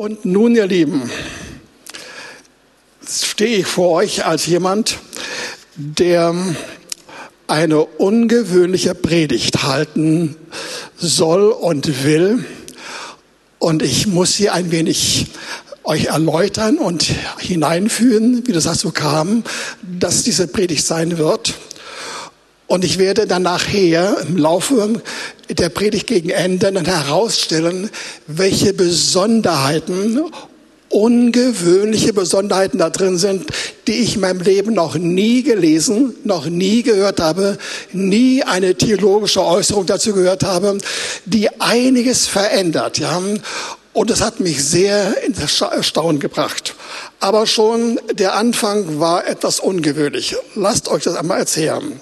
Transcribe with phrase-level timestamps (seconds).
[0.00, 1.10] Und nun, ihr Lieben,
[3.06, 4.96] stehe ich vor euch als jemand,
[5.76, 6.34] der
[7.46, 10.36] eine ungewöhnliche Predigt halten
[10.96, 12.46] soll und will.
[13.58, 15.26] Und ich muss sie ein wenig
[15.84, 17.06] euch erläutern und
[17.38, 19.44] hineinführen, wie das dazu kam,
[19.82, 21.52] dass diese Predigt sein wird.
[22.70, 25.02] Und ich werde dann nachher im Laufe
[25.48, 27.90] der Predigt gegen Ende dann herausstellen,
[28.28, 30.20] welche Besonderheiten,
[30.88, 33.46] ungewöhnliche Besonderheiten da drin sind,
[33.88, 37.58] die ich in meinem Leben noch nie gelesen, noch nie gehört habe,
[37.92, 40.78] nie eine theologische Äußerung dazu gehört habe,
[41.24, 43.20] die einiges verändert, ja.
[43.92, 46.76] Und das hat mich sehr in Erstaunen gebracht.
[47.18, 50.36] Aber schon der Anfang war etwas ungewöhnlich.
[50.54, 52.00] Lasst euch das einmal erzählen.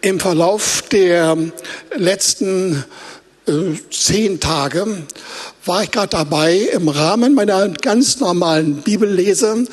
[0.00, 1.36] Im Verlauf der
[1.96, 2.84] letzten
[3.46, 3.52] äh,
[3.90, 4.86] zehn Tage
[5.66, 9.66] war ich gerade dabei, im Rahmen meiner ganz normalen Bibellese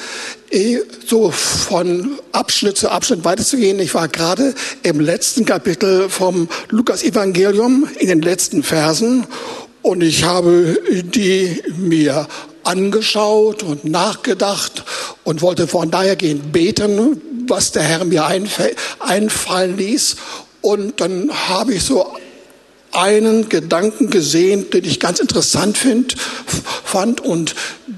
[0.49, 3.80] äh, so von Abschnitt zu Abschnitt weiterzugehen.
[3.80, 9.25] Ich war gerade im letzten Kapitel vom Lukas-Evangelium in den letzten Versen
[9.81, 12.27] und ich habe die mir
[12.64, 14.83] angeschaut und nachgedacht
[15.23, 18.25] und wollte von daher gehen beten, was der Herr mir
[19.00, 20.16] einfallen ließ.
[20.61, 22.16] Und dann habe ich so
[22.92, 26.16] einen Gedanken gesehen, den ich ganz interessant find,
[26.83, 27.56] fand und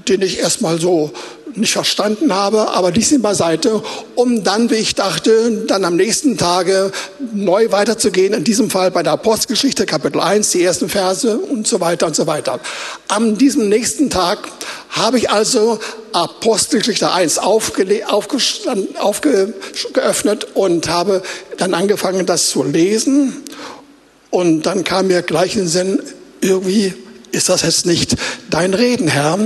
[0.08, 1.12] den ich erstmal so
[1.56, 3.82] nicht verstanden habe, aber ließ ihn beiseite,
[4.14, 6.90] um dann, wie ich dachte, dann am nächsten Tage
[7.32, 11.80] neu weiterzugehen, in diesem Fall bei der Apostelgeschichte, Kapitel 1, die ersten Verse und so
[11.80, 12.60] weiter und so weiter.
[13.08, 14.38] Am diesem nächsten Tag
[14.90, 15.78] habe ich also
[16.12, 18.04] Apostelgeschichte 1 aufge,
[18.98, 21.22] aufgeöffnet und habe
[21.56, 23.42] dann angefangen, das zu lesen.
[24.30, 26.02] Und dann kam mir gleich in den Sinn,
[26.40, 26.94] irgendwie
[27.34, 28.16] ist das jetzt nicht
[28.50, 29.38] dein Reden, Herr?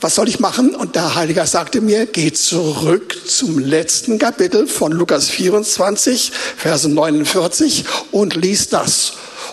[0.00, 0.74] Was soll ich machen?
[0.74, 7.84] Und der Heilige sagte mir, geh zurück zum letzten Kapitel von Lukas 24, Verse 49
[8.10, 9.12] und lies das.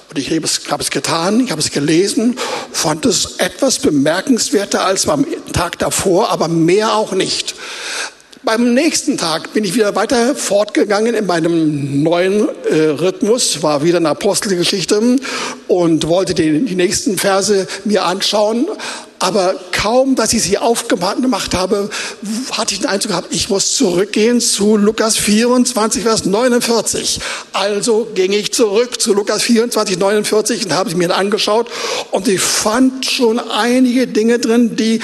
[0.09, 2.38] Und ich habe es, habe es getan, ich habe es gelesen,
[2.72, 7.56] fand es etwas bemerkenswerter als beim Tag davor, aber mehr auch nicht.
[8.44, 13.97] Beim nächsten Tag bin ich wieder weiter fortgegangen in meinem neuen äh, Rhythmus, war wieder
[13.97, 15.18] eine Apostelgeschichte
[15.68, 18.66] und wollte die, die nächsten Verse mir anschauen.
[19.22, 21.92] Aber kaum, dass ich sie aufgemacht habe,
[22.54, 27.20] hatte ich den Eindruck gehabt, ich muss zurückgehen zu Lukas 24, Vers 49.
[27.54, 31.70] Also ging ich zurück zu Lukas 24, 49 und habe sie mir angeschaut
[32.10, 35.02] und ich fand schon einige Dinge drin, die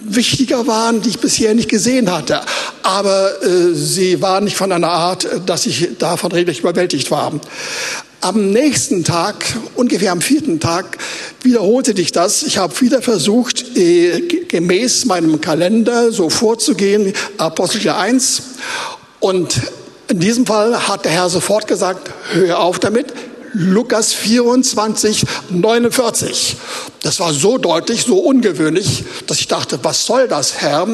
[0.00, 2.40] wichtiger waren, die ich bisher nicht gesehen hatte.
[2.82, 7.38] Aber äh, sie waren nicht von einer Art, dass ich davon redlich überwältigt war.
[8.22, 10.98] Am nächsten Tag, ungefähr am vierten Tag,
[11.42, 12.42] wiederholte sich das.
[12.42, 18.42] Ich habe wieder versucht, äh, gemäß meinem Kalender so vorzugehen, Apostel 1.
[19.20, 19.62] Und
[20.08, 23.06] in diesem Fall hat der Herr sofort gesagt, hör auf damit,
[23.52, 26.56] Lukas 24, 49.
[27.02, 30.86] Das war so deutlich, so ungewöhnlich, dass ich dachte, was soll das, Herr?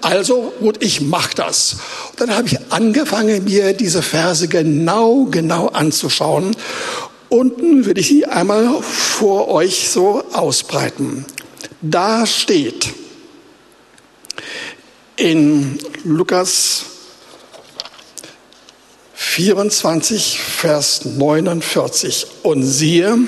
[0.00, 1.76] Also gut, ich mach das.
[2.10, 6.54] Und dann habe ich angefangen, mir diese Verse genau, genau anzuschauen.
[7.28, 11.24] Unten will ich sie einmal vor euch so ausbreiten.
[11.82, 12.94] Da steht
[15.16, 16.84] in Lukas
[19.24, 22.26] 24, Vers 49.
[22.44, 23.18] Und siehe,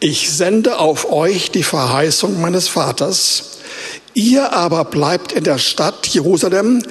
[0.00, 3.58] ich sende auf euch die Verheißung meines Vaters.
[4.14, 6.82] Ihr aber bleibt in der Stadt Jerusalem,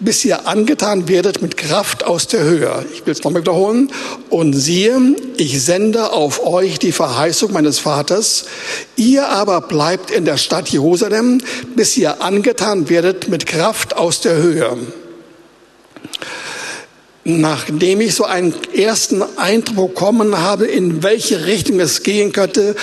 [0.00, 2.84] bis ihr angetan werdet mit Kraft aus der Höhe.
[2.92, 3.92] Ich will es nochmal wiederholen.
[4.30, 8.46] Und siehe, ich sende auf euch die Verheißung meines Vaters.
[8.96, 11.40] Ihr aber bleibt in der Stadt Jerusalem,
[11.76, 14.76] bis ihr angetan werdet mit Kraft aus der Höhe.
[17.24, 22.74] Nachdem ich so einen ersten Eindruck bekommen habe, in welche Richtung es gehen könnte,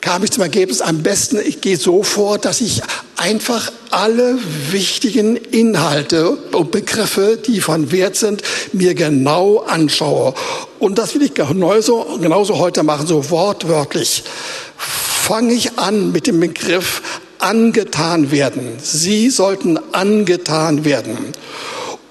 [0.00, 2.82] kam ich zum Ergebnis, am besten, ich gehe so vor, dass ich
[3.16, 4.36] einfach alle
[4.70, 8.42] wichtigen Inhalte und Begriffe, die von Wert sind,
[8.72, 10.34] mir genau anschaue.
[10.80, 14.24] Und das will ich genauso, genauso heute machen, so wortwörtlich.
[14.76, 17.02] Fange ich an mit dem Begriff
[17.38, 18.78] angetan werden.
[18.82, 21.32] Sie sollten angetan werden.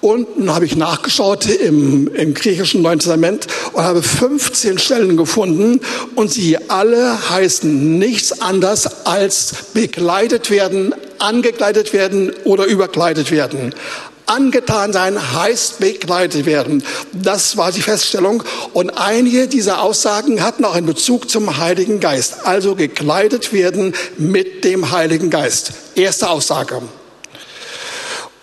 [0.02, 5.80] Unten habe ich nachgeschaut im, im griechischen Neuen Testament und habe 15 Stellen gefunden
[6.16, 13.76] und sie alle heißen nichts anders als bekleidet werden, angekleidet werden oder überkleidet werden.
[14.26, 16.84] Angetan sein heißt begleitet werden.
[17.12, 18.44] Das war die Feststellung.
[18.74, 22.46] Und einige dieser Aussagen hatten auch einen Bezug zum Heiligen Geist.
[22.46, 25.74] Also gekleidet werden mit dem Heiligen Geist.
[25.96, 26.82] Erste Aussage.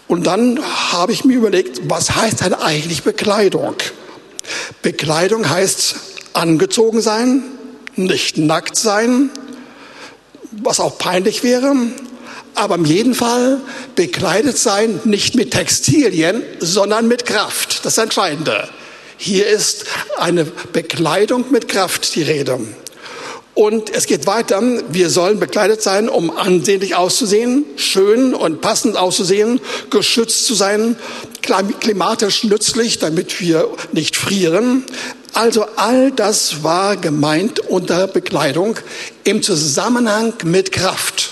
[0.08, 0.58] Und dann
[0.92, 3.76] habe ich mir überlegt, was heißt denn eigentlich Bekleidung?
[4.80, 5.96] Bekleidung heißt
[6.32, 7.42] angezogen sein,
[7.96, 9.30] nicht nackt sein,
[10.62, 11.74] was auch peinlich wäre,
[12.54, 13.60] aber in jedem Fall
[13.94, 17.84] bekleidet sein, nicht mit Textilien, sondern mit Kraft.
[17.84, 18.68] Das Entscheidende.
[19.16, 19.84] Hier ist
[20.16, 22.58] eine Bekleidung mit Kraft die Rede.
[23.58, 24.62] Und es geht weiter.
[24.88, 29.60] Wir sollen bekleidet sein, um ansehnlich auszusehen, schön und passend auszusehen,
[29.90, 30.94] geschützt zu sein,
[31.80, 34.84] klimatisch nützlich, damit wir nicht frieren.
[35.32, 38.76] Also all das war gemeint unter Bekleidung
[39.24, 41.30] im Zusammenhang mit Kraft.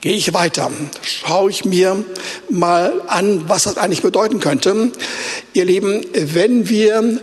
[0.00, 0.70] Gehe ich weiter,
[1.02, 2.06] schaue ich mir
[2.48, 4.92] mal an, was das eigentlich bedeuten könnte.
[5.52, 7.20] Ihr Lieben, wenn wir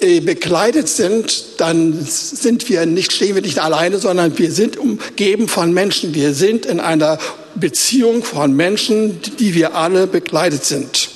[0.00, 5.72] bekleidet sind, dann sind wir nicht, stehen wir nicht alleine, sondern wir sind umgeben von
[5.74, 6.14] Menschen.
[6.14, 7.18] Wir sind in einer
[7.54, 11.10] Beziehung von Menschen, die wir alle bekleidet sind.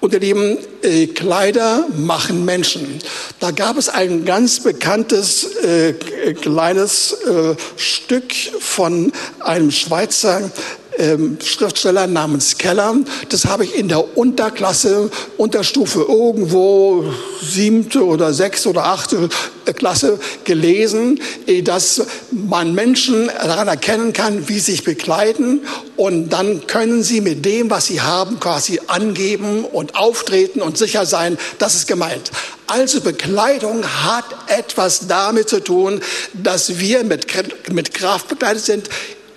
[0.00, 3.00] Und ihr Lieben, äh, Kleider machen Menschen.
[3.40, 5.94] Da gab es ein ganz bekanntes äh,
[6.34, 9.10] kleines äh, Stück von
[9.40, 10.50] einem Schweizer
[10.98, 12.94] ähm, Schriftsteller namens Keller.
[13.28, 17.04] Das habe ich in der Unterklasse, Unterstufe irgendwo
[17.42, 19.28] siebte oder sechste oder achte
[19.74, 25.60] Klasse gelesen, äh, dass man Menschen daran erkennen kann, wie sie sich bekleiden
[25.96, 31.06] und dann können sie mit dem, was sie haben, quasi angeben und auftreten und sicher
[31.06, 32.30] sein, das ist gemeint.
[32.66, 36.00] Also Bekleidung hat etwas damit zu tun,
[36.34, 37.26] dass wir mit,
[37.72, 38.88] mit Kraft bekleidet sind,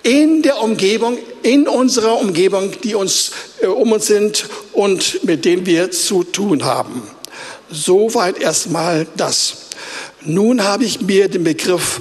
[0.02, 5.66] in der Umgebung, in unserer Umgebung, die uns äh, um uns sind und mit denen
[5.66, 7.02] wir zu tun haben.
[7.70, 9.54] Soweit erstmal das.
[10.22, 12.00] Nun habe ich mir den Begriff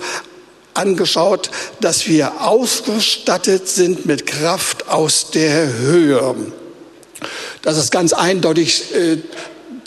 [0.74, 1.52] angeschaut,
[1.82, 6.36] dass wir ausgestattet sind mit Kraft aus der Höhe.
[7.62, 9.18] Das ist ganz eindeutig äh,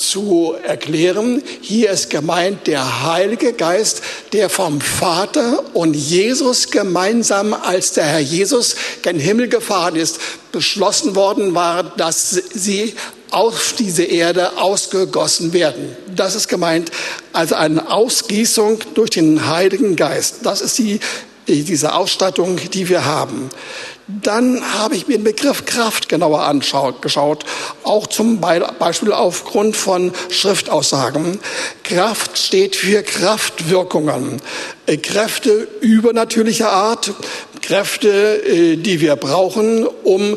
[0.02, 1.42] zu erklären.
[1.60, 4.02] Hier ist gemeint der Heilige Geist,
[4.32, 10.18] der vom Vater und Jesus gemeinsam, als der Herr Jesus gen Himmel gefahren ist,
[10.52, 12.94] beschlossen worden war, dass sie
[13.30, 15.96] auf diese Erde ausgegossen werden.
[16.14, 16.90] Das ist gemeint,
[17.32, 20.40] also eine Ausgießung durch den Heiligen Geist.
[20.42, 21.00] Das ist die,
[21.48, 23.48] diese Ausstattung, die wir haben.
[24.08, 27.44] Dann habe ich mir den Begriff Kraft genauer angeschaut,
[27.84, 31.38] auch zum Beispiel aufgrund von Schriftaussagen.
[31.84, 34.42] Kraft steht für Kraftwirkungen,
[34.86, 37.12] äh, Kräfte übernatürlicher Art,
[37.60, 40.36] Kräfte, äh, die wir brauchen, um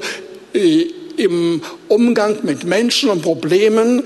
[0.54, 0.86] äh,
[1.18, 4.04] im Umgang mit Menschen und Problemen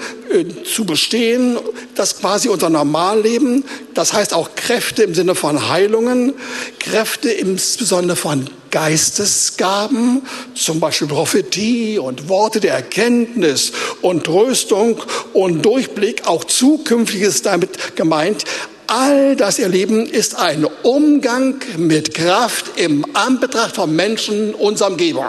[0.72, 1.58] zu bestehen,
[1.96, 3.66] das quasi unser Normalleben,
[3.96, 6.36] das heißt auch Kräfte im Sinne von Heilungen,
[6.78, 10.24] Kräfte insbesondere von Geistesgaben,
[10.56, 13.72] zum Beispiel Prophetie und Worte der Erkenntnis
[14.02, 15.02] und Tröstung
[15.34, 18.44] und Durchblick, auch Zukünftiges damit gemeint,
[18.92, 25.28] All das, ihr Lieben, ist ein Umgang mit Kraft im Anbetracht von Menschen unserer Umgebung.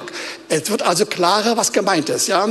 [0.49, 2.27] Es wird also klarer, was gemeint ist.
[2.27, 2.49] Ja?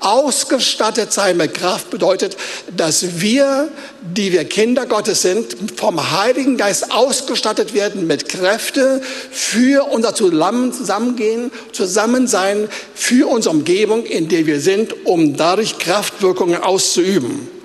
[0.00, 2.36] Ausgestattet sein mit Kraft bedeutet,
[2.76, 3.68] dass wir,
[4.00, 11.52] die wir Kinder Gottes sind, vom Heiligen Geist ausgestattet werden mit Kräfte für unser Zusammengehen,
[11.70, 17.59] Zusammensein, für unsere Umgebung, in der wir sind, um dadurch Kraftwirkungen auszuüben.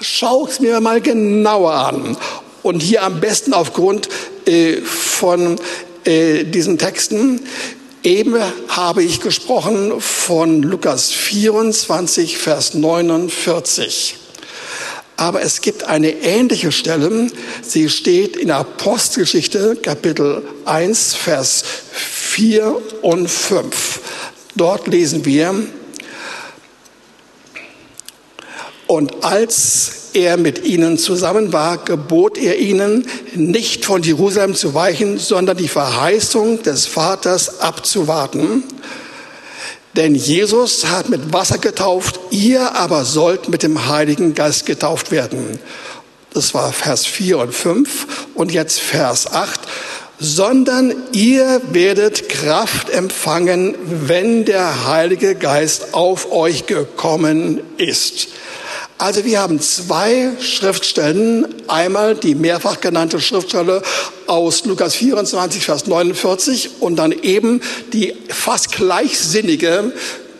[0.00, 2.16] Schau es mir mal genauer an.
[2.62, 4.08] Und hier am besten aufgrund
[4.44, 5.58] äh, von
[6.04, 7.40] äh, diesen Texten.
[8.02, 8.36] Eben
[8.68, 14.16] habe ich gesprochen von Lukas 24, Vers 49.
[15.16, 17.26] Aber es gibt eine ähnliche Stelle.
[17.62, 24.00] Sie steht in Apostelgeschichte, Kapitel 1, Vers 4 und 5.
[24.54, 25.54] Dort lesen wir,
[28.88, 35.18] Und als er mit ihnen zusammen war, gebot er ihnen, nicht von Jerusalem zu weichen,
[35.18, 38.64] sondern die Verheißung des Vaters abzuwarten.
[39.94, 45.58] Denn Jesus hat mit Wasser getauft, ihr aber sollt mit dem Heiligen Geist getauft werden.
[46.32, 49.60] Das war Vers 4 und 5 und jetzt Vers 8
[50.20, 58.28] sondern ihr werdet Kraft empfangen, wenn der Heilige Geist auf euch gekommen ist.
[59.00, 61.46] Also wir haben zwei Schriftstellen.
[61.68, 63.80] Einmal die mehrfach genannte Schriftstelle
[64.26, 67.60] aus Lukas 24, Vers 49 und dann eben
[67.92, 69.92] die fast gleichsinnige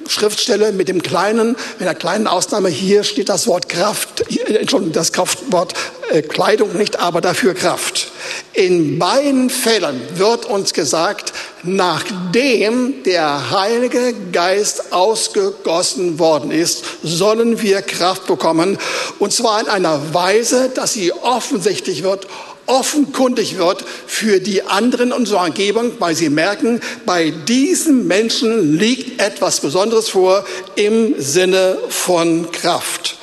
[0.09, 2.69] Schriftstelle mit dem kleinen, mit einer kleinen Ausnahme.
[2.69, 5.75] Hier steht das Wort Kraft, Entschuldigung, das Kraftwort
[6.11, 8.11] äh, Kleidung nicht, aber dafür Kraft.
[8.59, 17.83] In beiden Fällen wird uns gesagt, nachdem der Heilige Geist ausgegossen worden ist, sollen wir
[17.83, 18.77] Kraft bekommen.
[19.21, 22.27] Und zwar in einer Weise, dass sie offensichtlich wird
[22.67, 29.61] offenkundig wird für die anderen unserer Umgebung, weil sie merken, bei diesen Menschen liegt etwas
[29.61, 33.19] Besonderes vor im Sinne von Kraft.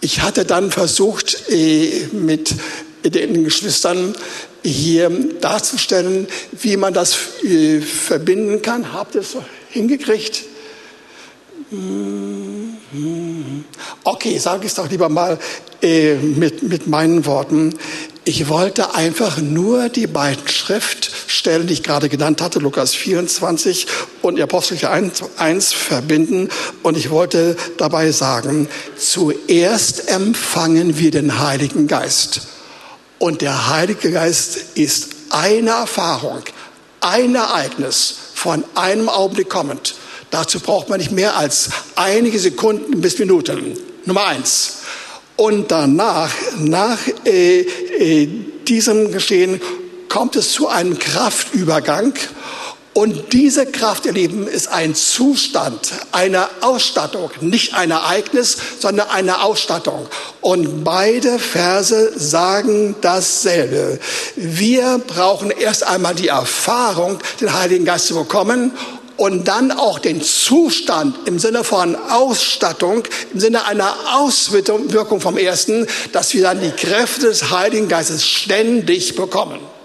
[0.00, 2.54] Ich hatte dann versucht, äh, mit
[3.04, 4.14] den Geschwistern
[4.62, 5.10] hier
[5.40, 8.92] darzustellen, wie man das äh, verbinden kann.
[8.92, 9.36] Habt ihr es
[9.70, 10.44] hingekriegt?
[14.04, 15.38] Okay, sage ich es doch lieber mal
[15.82, 17.74] äh, mit, mit meinen Worten.
[18.24, 23.86] Ich wollte einfach nur die beiden Schriftstellen, die ich gerade genannt hatte, Lukas 24
[24.22, 26.48] und Apostelgeschichte 1, 1 verbinden.
[26.82, 32.55] Und ich wollte dabei sagen, zuerst empfangen wir den Heiligen Geist.
[33.18, 36.42] Und der Heilige Geist ist eine Erfahrung,
[37.00, 39.94] ein Ereignis von einem Augenblick kommend.
[40.30, 43.78] Dazu braucht man nicht mehr als einige Sekunden bis Minuten.
[44.04, 44.78] Nummer eins.
[45.36, 48.28] Und danach, nach äh, äh,
[48.66, 49.60] diesem Geschehen,
[50.08, 52.14] kommt es zu einem Kraftübergang.
[52.96, 59.42] Und diese Kraft, ihr Lieben, ist ein Zustand, eine Ausstattung, nicht ein Ereignis, sondern eine
[59.42, 60.06] Ausstattung.
[60.40, 64.00] Und beide Verse sagen dasselbe.
[64.34, 68.72] Wir brauchen erst einmal die Erfahrung, den Heiligen Geist zu bekommen
[69.18, 73.02] und dann auch den Zustand im Sinne von Ausstattung,
[73.34, 79.16] im Sinne einer Auswirkung vom Ersten, dass wir dann die Kräfte des Heiligen Geistes ständig
[79.16, 79.75] bekommen.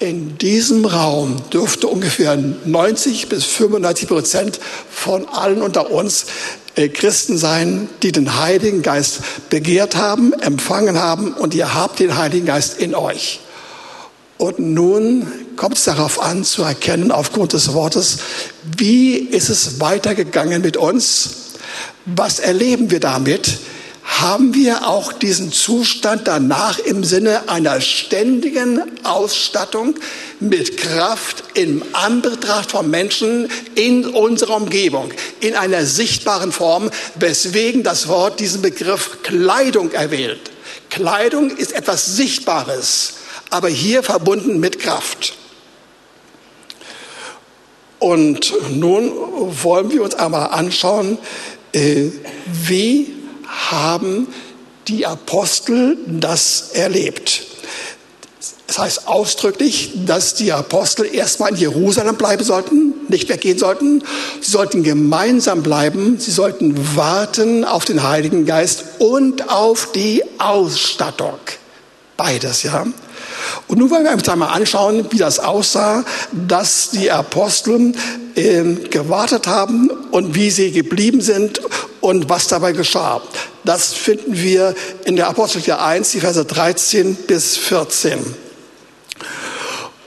[0.00, 4.60] In diesem Raum dürfte ungefähr 90 bis 95 Prozent
[4.90, 6.26] von allen unter uns
[6.74, 9.20] äh, Christen sein, die den Heiligen Geist
[9.50, 13.40] begehrt haben, empfangen haben und ihr habt den Heiligen Geist in euch.
[14.36, 18.18] Und nun kommt es darauf an zu erkennen, aufgrund des Wortes,
[18.76, 21.30] wie ist es weitergegangen mit uns?
[22.04, 23.58] Was erleben wir damit?
[24.04, 29.94] Haben wir auch diesen Zustand danach im Sinne einer ständigen Ausstattung
[30.40, 38.08] mit Kraft im Anbetracht von Menschen in unserer Umgebung, in einer sichtbaren Form, weswegen das
[38.08, 40.50] Wort diesen Begriff Kleidung erwählt.
[40.90, 43.14] Kleidung ist etwas Sichtbares
[43.54, 45.34] aber hier verbunden mit Kraft.
[48.00, 49.12] Und nun
[49.62, 51.18] wollen wir uns einmal anschauen,
[51.72, 52.10] äh,
[52.46, 53.12] wie
[53.70, 54.28] haben
[54.88, 57.42] die Apostel das erlebt.
[58.66, 64.02] Das heißt ausdrücklich, dass die Apostel erstmal in Jerusalem bleiben sollten, nicht weggehen sollten.
[64.40, 66.18] Sie sollten gemeinsam bleiben.
[66.18, 71.38] Sie sollten warten auf den Heiligen Geist und auf die Ausstattung.
[72.16, 72.86] Beides, ja.
[73.68, 77.92] Und nun wollen wir uns einmal anschauen, wie das aussah, dass die Apostel
[78.34, 81.60] äh, gewartet haben und wie sie geblieben sind
[82.00, 83.22] und was dabei geschah.
[83.64, 84.74] Das finden wir
[85.04, 88.18] in der Apostelgeschichte 1, die Verse 13 bis 14.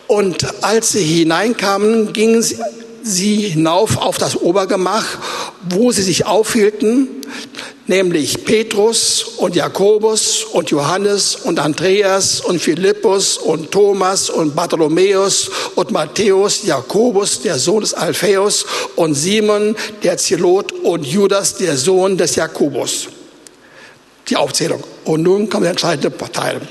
[0.08, 2.58] Und als sie hineinkamen, gingen sie,
[3.08, 5.06] sie hinauf auf das Obergemach,
[5.70, 7.10] wo sie sich aufhielten
[7.88, 15.92] nämlich Petrus und Jakobus und Johannes und Andreas und Philippus und Thomas und Bartholomäus und
[15.92, 22.36] Matthäus, Jakobus, der Sohn des Alphaeus und Simon, der Zelot und Judas, der Sohn des
[22.36, 23.08] Jakobus.
[24.28, 24.84] Die Aufzählung.
[25.06, 26.62] Und nun kommt der entscheidende Teil.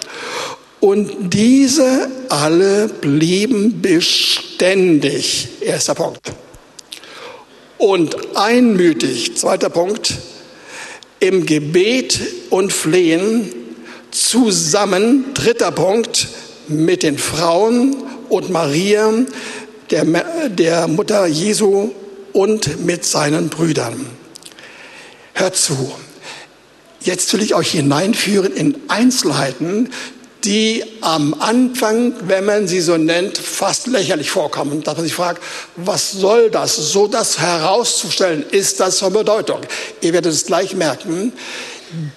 [0.87, 5.49] Und diese alle blieben beständig.
[5.61, 6.21] Erster Punkt.
[7.77, 9.37] Und einmütig.
[9.37, 10.15] Zweiter Punkt
[11.19, 13.51] im Gebet und Flehen
[14.13, 16.29] zusammen, dritter Punkt,
[16.69, 17.97] mit den Frauen
[18.29, 19.13] und Maria,
[19.91, 20.05] der,
[20.51, 21.91] der Mutter Jesu
[22.33, 24.07] und mit seinen Brüdern.
[25.35, 25.97] Hört zu.
[27.01, 29.91] Jetzt will ich euch hineinführen in Einzelheiten,
[30.47, 34.83] die am Anfang, wenn man sie so nennt, fast lächerlich vorkommen.
[34.85, 35.43] Dass man sich fragt,
[35.75, 36.77] was soll das?
[36.77, 39.61] So das herauszustellen, ist das von Bedeutung.
[40.01, 41.33] Ihr werdet es gleich merken.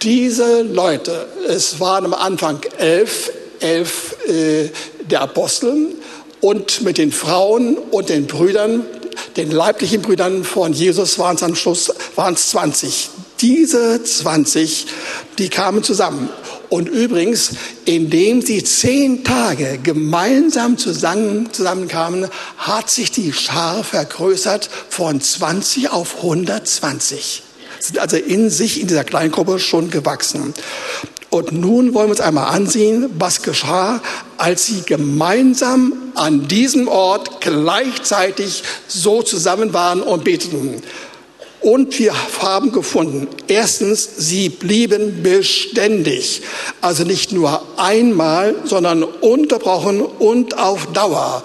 [0.04, 4.70] Diese Leute, es waren am Anfang elf, elf äh,
[5.10, 5.96] der Apostel
[6.40, 8.86] und mit den Frauen und den Brüdern,
[9.38, 13.10] den leiblichen Brüdern von Jesus waren es am Schluss waren es 20.
[13.42, 14.88] Diese 20,
[15.38, 16.30] die kamen zusammen.
[16.70, 17.52] Und übrigens,
[17.86, 26.18] indem sie zehn Tage gemeinsam zusammen, zusammenkamen, hat sich die Schar vergrößert von 20 auf
[26.18, 27.44] 120.
[27.80, 30.54] Sind also in sich, in dieser Kleingruppe schon gewachsen.
[31.32, 34.02] Und nun wollen wir uns einmal ansehen, was geschah,
[34.38, 40.82] als sie gemeinsam an diesem Ort gleichzeitig so zusammen waren und beteten.
[41.62, 46.42] Und wir haben gefunden, erstens, sie blieben beständig.
[46.80, 51.44] Also nicht nur einmal, sondern unterbrochen und auf Dauer.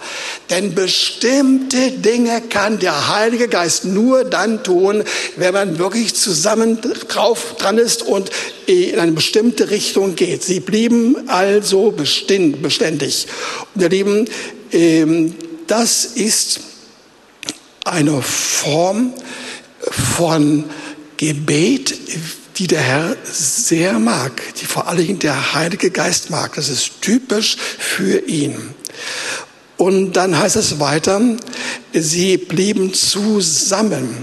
[0.50, 5.02] Denn bestimmte Dinge kann der Heilige Geist nur dann tun,
[5.36, 6.78] wenn man wirklich zusammen
[7.08, 8.30] drauf dran ist und
[8.66, 10.44] in eine bestimmte Richtung geht.
[10.44, 13.26] Sie blieben also beständig.
[13.74, 14.28] Und ihr Lieben,
[14.70, 15.34] ähm,
[15.66, 16.60] das ist
[17.84, 19.12] eine Form,
[19.90, 20.64] von
[21.16, 21.94] Gebet,
[22.56, 26.54] die der Herr sehr mag, die vor allen Dingen der Heilige Geist mag.
[26.54, 28.56] Das ist typisch für ihn.
[29.76, 31.20] Und dann heißt es weiter,
[31.92, 34.18] sie blieben zusammen.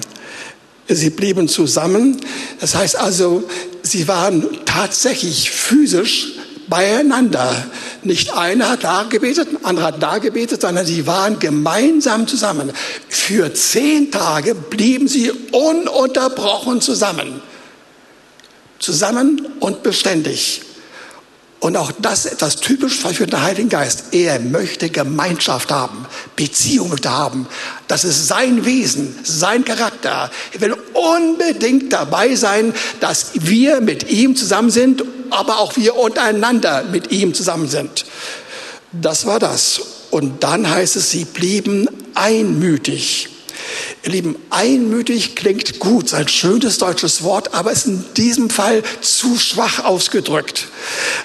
[0.88, 2.20] Sie blieben zusammen.
[2.60, 3.44] Das heißt also,
[3.84, 6.34] sie waren tatsächlich physisch
[6.68, 7.66] beieinander.
[8.04, 12.72] Nicht einer hat da gebetet, ein anderer hat da gebetet, sondern sie waren gemeinsam zusammen.
[13.10, 17.42] Für zehn Tage blieben sie ununterbrochen zusammen.
[18.80, 20.62] Zusammen und beständig.
[21.62, 24.06] Und auch das ist etwas typisch für den Heiligen Geist.
[24.14, 27.48] Er möchte Gemeinschaft haben, Beziehung haben.
[27.88, 30.32] Das ist sein Wesen, sein Charakter.
[30.54, 36.84] Er will unbedingt dabei sein, dass wir mit ihm zusammen sind, aber auch wir untereinander
[36.84, 38.06] mit ihm zusammen sind.
[38.92, 39.82] Das war das.
[40.12, 43.30] Und dann heißt es, sie blieben einmütig.
[44.04, 48.82] Ihr Lieben, einmütig klingt gut, ist ein schönes deutsches Wort, aber ist in diesem Fall
[49.02, 50.70] zu schwach ausgedrückt.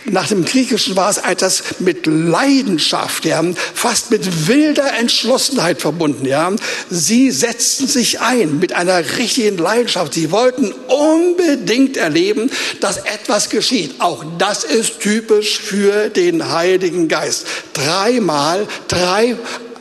[0.04, 3.42] Nach dem Griechischen war es etwas mit Leidenschaft, ja,
[3.72, 6.26] fast mit wilder Entschlossenheit verbunden.
[6.26, 6.52] Ja.
[6.90, 10.12] Sie setzten sich ein mit einer richtigen Leidenschaft.
[10.12, 12.50] Sie wollten unbedingt erleben,
[12.82, 13.94] dass etwas geschieht.
[14.00, 17.46] Auch das ist typisch für den Heiligen Geist.
[17.72, 19.36] Dreimal, drei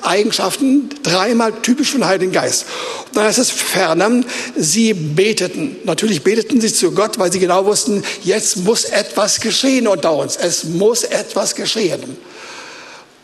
[0.05, 2.65] Eigenschaften, dreimal typisch für den Heiligen Geist.
[3.07, 4.22] Und dann heißt es ferner,
[4.55, 5.77] sie beteten.
[5.83, 10.35] Natürlich beteten sie zu Gott, weil sie genau wussten, jetzt muss etwas geschehen unter uns.
[10.35, 12.18] Es muss etwas geschehen.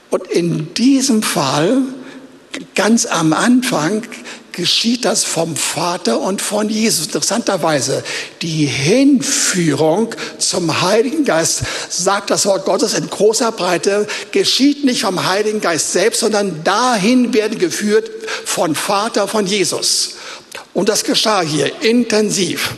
[0.09, 1.77] Und in diesem Fall,
[2.75, 4.03] ganz am Anfang,
[4.51, 7.07] geschieht das vom Vater und von Jesus.
[7.07, 8.03] Interessanterweise,
[8.41, 15.27] die Hinführung zum Heiligen Geist, sagt das Wort Gottes in großer Breite, geschieht nicht vom
[15.27, 18.09] Heiligen Geist selbst, sondern dahin werden geführt
[18.45, 20.15] von Vater, von Jesus.
[20.73, 22.71] Und das geschah hier intensiv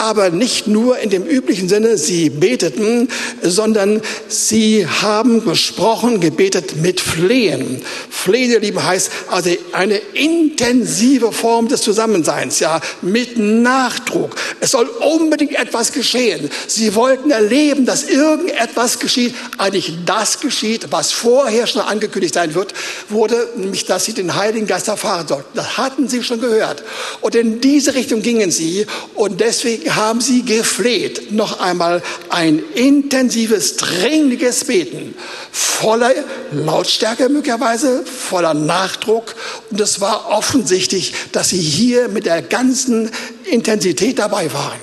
[0.00, 3.08] aber nicht nur in dem üblichen Sinne, sie beteten,
[3.42, 7.82] sondern sie haben gesprochen, gebetet mit Flehen.
[8.08, 14.36] Flehen, ihr Lieben, heißt also eine intensive Form des Zusammenseins, ja, mit Nachdruck.
[14.60, 16.48] Es soll unbedingt etwas geschehen.
[16.66, 22.72] Sie wollten erleben, dass irgendetwas geschieht, eigentlich das geschieht, was vorher schon angekündigt sein wird,
[23.10, 25.50] wurde, nämlich, dass sie den Heiligen Geist erfahren sollten.
[25.52, 26.84] Das hatten sie schon gehört.
[27.20, 31.32] Und in diese Richtung gingen sie und deswegen haben sie gefleht.
[31.32, 35.14] Noch einmal ein intensives, dringliches Beten,
[35.52, 36.12] voller
[36.52, 39.34] Lautstärke möglicherweise, voller Nachdruck.
[39.70, 43.10] Und es war offensichtlich, dass sie hier mit der ganzen
[43.44, 44.80] Intensität dabei waren.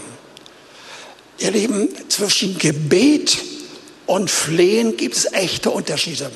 [1.40, 3.38] Ihr Lieben, zwischen Gebet
[4.08, 6.32] und Flehen gibt es echte Unterschiede.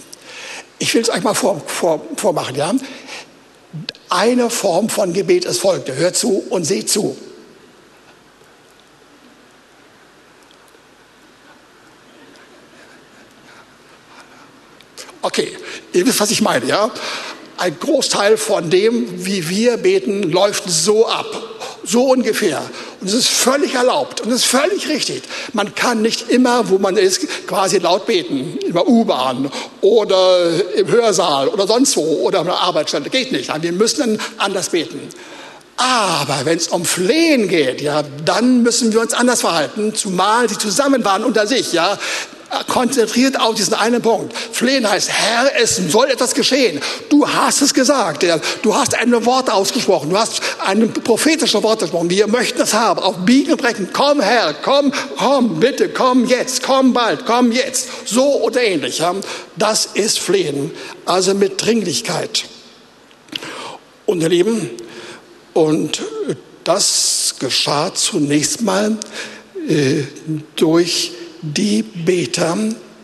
[0.77, 2.55] Ich will es euch mal vor, vor, vormachen.
[2.55, 2.73] Ja?
[4.09, 5.95] Eine Form von Gebet ist folgende.
[5.95, 7.15] Hört zu und seht zu.
[15.21, 15.55] Okay,
[15.93, 16.89] ihr wisst, was ich meine, ja?
[17.57, 21.27] Ein Großteil von dem, wie wir beten, läuft so ab.
[21.83, 22.61] So ungefähr.
[22.99, 25.23] Und es ist völlig erlaubt und es ist völlig richtig.
[25.53, 28.57] Man kann nicht immer, wo man ist, quasi laut beten.
[28.67, 33.09] Der U-Bahn oder im Hörsaal oder sonst wo oder an der Arbeitsstelle.
[33.09, 33.51] Geht nicht.
[33.61, 34.99] Wir müssen anders beten.
[35.77, 40.57] Aber wenn es um Flehen geht, ja, dann müssen wir uns anders verhalten, zumal sie
[40.57, 41.97] zusammen waren unter sich, ja
[42.67, 44.33] konzentriert auf diesen einen Punkt.
[44.35, 46.79] Flehen heißt, Herr, es soll etwas geschehen.
[47.09, 48.25] Du hast es gesagt.
[48.61, 50.09] Du hast ein Wort ausgesprochen.
[50.09, 52.09] Du hast ein prophetisches Wort gesprochen.
[52.09, 52.99] Wir möchten es haben.
[52.99, 53.89] Auf Biegen Brechen.
[53.93, 57.87] Komm, Herr, komm, komm, bitte, komm jetzt, komm bald, komm jetzt.
[58.05, 59.01] So oder ähnlich.
[59.55, 60.71] Das ist Flehen.
[61.05, 62.45] Also mit Dringlichkeit.
[64.05, 64.69] Und ihr Lieben,
[65.53, 66.01] und
[66.63, 68.97] das geschah zunächst mal
[69.67, 70.03] äh,
[70.55, 71.11] durch
[71.41, 72.57] die Beter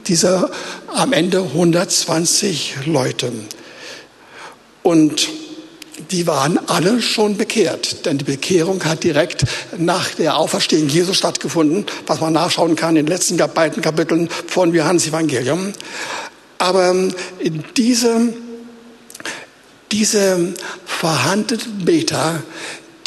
[0.07, 0.49] dieser
[0.87, 3.31] am Ende 120 Leute.
[4.83, 5.29] Und
[6.11, 9.43] die waren alle schon bekehrt, denn die Bekehrung hat direkt
[9.77, 14.73] nach der Auferstehung Jesu stattgefunden, was man nachschauen kann in den letzten beiden Kapiteln von
[14.73, 15.73] Johannes Evangelium.
[16.59, 16.95] Aber
[17.75, 18.33] diese,
[19.91, 20.53] diese
[20.85, 22.43] verhandelten Beter,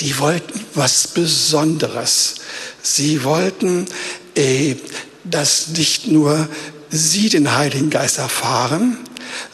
[0.00, 2.36] die wollten was Besonderes.
[2.82, 3.86] Sie wollten,
[4.34, 4.76] äh,
[5.24, 6.48] dass nicht nur
[6.90, 8.98] sie den Heiligen Geist erfahren,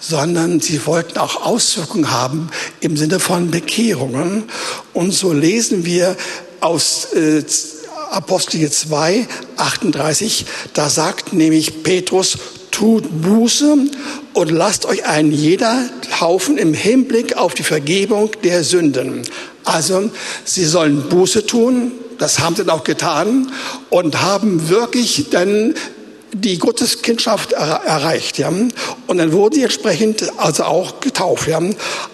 [0.00, 2.48] sondern sie wollten auch Auswirkungen haben
[2.80, 4.44] im Sinne von Bekehrungen.
[4.92, 6.16] Und so lesen wir
[6.60, 7.42] aus äh,
[8.10, 9.26] Apostel 2,
[9.56, 12.38] 38, da sagt nämlich Petrus,
[12.70, 13.76] tut Buße
[14.34, 19.22] und lasst euch einen jeder taufen im Hinblick auf die Vergebung der Sünden.
[19.64, 20.10] Also,
[20.44, 23.52] sie sollen Buße tun, das haben sie dann auch getan
[23.90, 25.74] und haben wirklich dann
[26.32, 28.38] die Gotteskindschaft erreicht.
[28.38, 28.48] Ja.
[28.48, 31.48] Und dann wurden sie entsprechend also auch getauft.
[31.48, 31.60] Ja.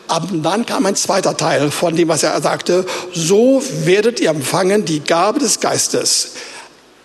[0.09, 2.87] Aber dann kam ein zweiter Teil von dem, was er sagte.
[3.13, 6.33] So werdet ihr empfangen die Gabe des Geistes.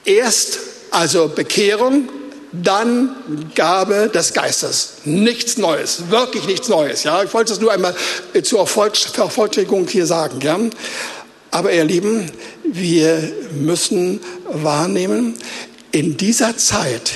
[0.06, 0.60] Erst
[0.92, 2.10] also Bekehrung,
[2.52, 3.16] dann
[3.56, 4.94] Gabe des Geistes.
[5.06, 7.04] Nichts Neues, wirklich nichts Neues.
[7.04, 7.24] Ja.
[7.24, 7.96] Ich wollte es nur einmal
[8.44, 10.40] zur Vervollständigung hier sagen.
[10.42, 10.60] Ja.
[11.58, 12.30] Aber ihr Lieben,
[12.66, 15.34] wir müssen wahrnehmen,
[15.92, 17.16] in dieser Zeit,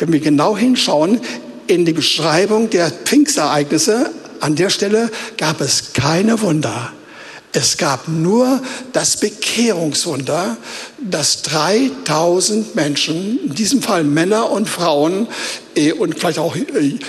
[0.00, 1.20] wenn wir genau hinschauen,
[1.68, 6.92] in die Beschreibung der Pfingstereignisse, an der Stelle gab es keine Wunder.
[7.52, 8.60] Es gab nur
[8.92, 10.56] das Bekehrungswunder,
[10.98, 15.28] dass 3000 Menschen, in diesem Fall Männer und Frauen,
[15.76, 16.62] äh, und vielleicht auch äh,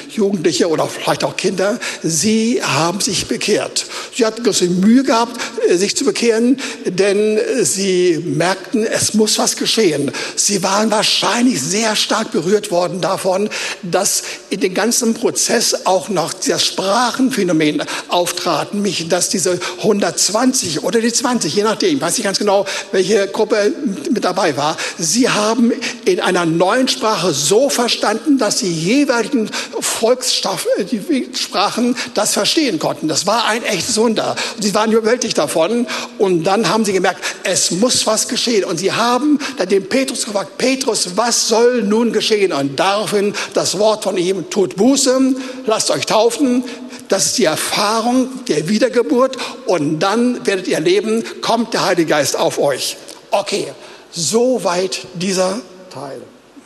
[0.09, 3.85] Jugendliche oder vielleicht auch Kinder, sie haben sich bekehrt.
[4.15, 9.55] Sie hatten große Mühe gehabt, äh, sich zu bekehren, denn sie merkten, es muss was
[9.55, 10.11] geschehen.
[10.35, 13.49] Sie waren wahrscheinlich sehr stark berührt worden davon,
[13.83, 20.99] dass in dem ganzen Prozess auch noch das Sprachenphänomen auftraten, mich, dass diese 120 oder
[20.99, 23.73] die 20, je nachdem, weiß ich ganz genau, welche Gruppe
[24.09, 25.71] mit dabei war, sie haben
[26.05, 33.07] in einer neuen Sprache so verstanden, dass die jeweiligen Volkssprachen das verstehen konnten.
[33.07, 34.35] Das war ein echtes Wunder.
[34.55, 35.87] Und sie waren überwältigt davon.
[36.17, 38.63] Und dann haben sie gemerkt, es muss was geschehen.
[38.63, 42.53] Und sie haben dann den Petrus gefragt, Petrus, was soll nun geschehen?
[42.53, 45.35] Und daraufhin das Wort von ihm, tut Buße,
[45.65, 46.63] lasst euch taufen.
[47.09, 49.37] Das ist die Erfahrung der Wiedergeburt.
[49.65, 52.97] Und dann werdet ihr leben, kommt der Heilige Geist auf euch.
[53.31, 53.73] Okay,
[54.11, 56.21] soweit dieser Teil.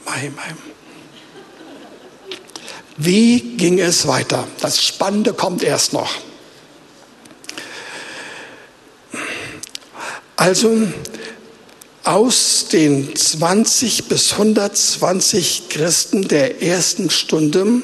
[0.05, 0.57] Mein, mein.
[2.97, 4.47] Wie ging es weiter?
[4.59, 6.11] Das Spannende kommt erst noch.
[10.35, 10.87] Also
[12.03, 17.83] aus den 20 bis 120 Christen der ersten Stunde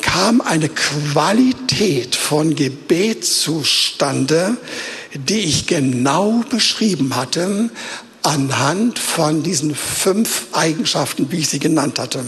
[0.00, 4.56] kam eine Qualität von Gebet zustande,
[5.14, 7.70] die ich genau beschrieben hatte
[8.22, 12.24] anhand von diesen fünf Eigenschaften, wie ich sie genannt hatte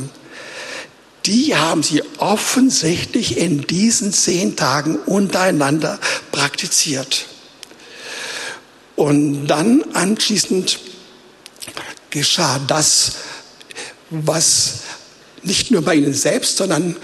[1.27, 5.99] die haben sie offensichtlich in diesen zehn Tagen untereinander
[6.33, 7.27] praktiziert.
[8.97, 10.81] Und dann anschließend
[12.11, 13.13] geschah das,
[14.11, 14.81] was
[15.43, 16.97] nicht nur bei ihnen selbst, sondern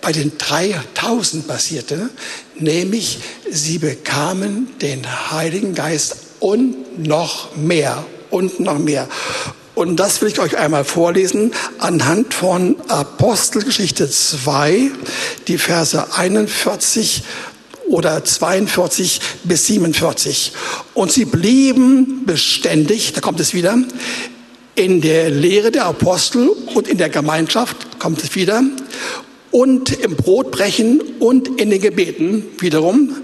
[0.00, 2.10] bei den 3000 passierte,
[2.56, 3.18] nämlich
[3.50, 9.08] sie bekamen den Heiligen Geist und noch mehr und noch mehr.
[9.74, 14.90] Und das will ich euch einmal vorlesen anhand von Apostelgeschichte 2,
[15.46, 17.22] die Verse 41
[17.88, 20.52] oder 42 bis 47.
[20.94, 23.78] Und sie blieben beständig, da kommt es wieder,
[24.74, 28.62] in der Lehre der Apostel und in der Gemeinschaft, kommt es wieder,
[29.58, 33.16] und im Brotbrechen und in den Gebeten wiederum,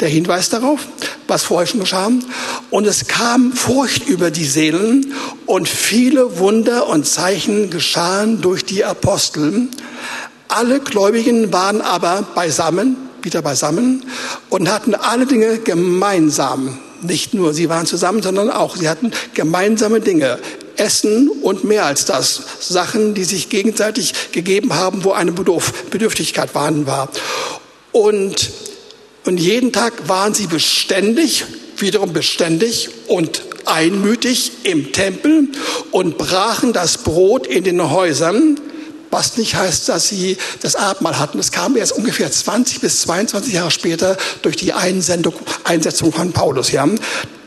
[0.00, 0.80] der Hinweis darauf,
[1.28, 2.10] was vorher schon geschah.
[2.70, 5.14] Und es kam Furcht über die Seelen
[5.46, 9.68] und viele Wunder und Zeichen geschahen durch die Apostel.
[10.48, 14.02] Alle Gläubigen waren aber beisammen, wieder beisammen
[14.50, 16.76] und hatten alle Dinge gemeinsam.
[17.02, 20.40] Nicht nur sie waren zusammen, sondern auch sie hatten gemeinsame Dinge.
[20.76, 22.42] Essen und mehr als das.
[22.60, 27.08] Sachen, die sich gegenseitig gegeben haben, wo eine Bedürftigkeit vorhanden war.
[27.92, 28.50] Und
[29.24, 31.44] und jeden Tag waren sie beständig,
[31.76, 35.48] wiederum beständig und einmütig im Tempel
[35.92, 38.58] und brachen das Brot in den Häusern,
[39.10, 41.38] was nicht heißt, dass sie das Abendmahl hatten.
[41.38, 46.72] Das kam erst ungefähr 20 bis 22 Jahre später durch die Einsendung, Einsetzung von Paulus.
[46.72, 46.88] Ja.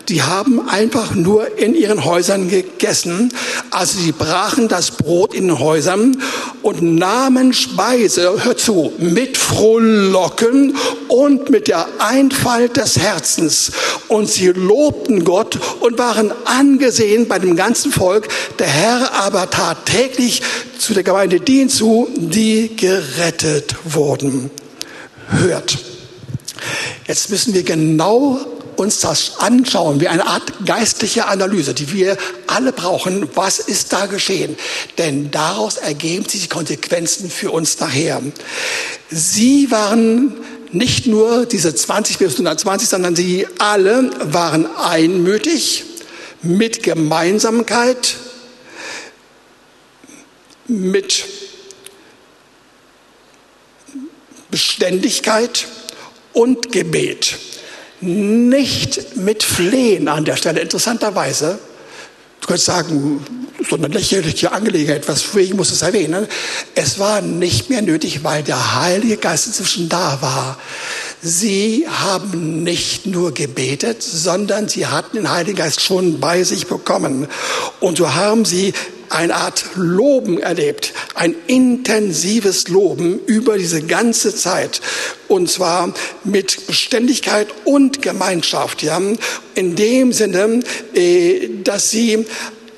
[0.10, 3.34] Die haben einfach nur in ihren Häusern gegessen.
[3.72, 6.22] Also sie brachen das Brot in den Häusern
[6.62, 10.76] und nahmen Speise, hör zu, mit Frohlocken
[11.08, 13.72] und mit der Einfalt des Herzens.
[14.08, 18.28] Und sie lobten Gott und waren angesehen bei dem ganzen Volk.
[18.60, 20.44] Der Herr aber tat täglich
[20.78, 24.52] zu der Gemeinde die hinzu, die gerettet wurden.
[25.30, 25.80] Hört.
[27.08, 28.40] Jetzt müssen wir genau
[28.78, 33.30] uns das anschauen, wie eine Art geistliche Analyse, die wir alle brauchen.
[33.36, 34.58] Was ist da geschehen?
[34.98, 38.22] Denn daraus ergeben sich die Konsequenzen für uns nachher.
[39.10, 40.34] Sie waren
[40.72, 45.84] nicht nur diese 20 bis 120, sondern sie alle waren einmütig
[46.42, 48.16] mit Gemeinsamkeit,
[50.68, 51.26] mit
[54.52, 55.68] Beständigkeit
[56.34, 57.38] und Gebet.
[58.02, 60.62] Nicht mit Flehen an der Stelle.
[60.62, 61.60] Interessanterweise,
[62.42, 63.26] du könntest sagen,
[63.70, 66.28] so eine lächerliche Angelegenheit, was ich muss es erwähnen.
[66.76, 70.58] Es war nicht mehr nötig, weil der Heilige Geist inzwischen da war.
[71.22, 77.28] Sie haben nicht nur gebetet, sondern sie hatten den Heiligen Geist schon bei sich bekommen.
[77.80, 78.74] Und so haben sie
[79.10, 84.82] eine Art Loben erlebt, ein intensives Loben über diese ganze Zeit.
[85.28, 88.84] Und zwar mit Beständigkeit und Gemeinschaft.
[88.84, 89.02] Ja?
[89.54, 90.62] In dem Sinne,
[90.94, 92.26] äh, dass sie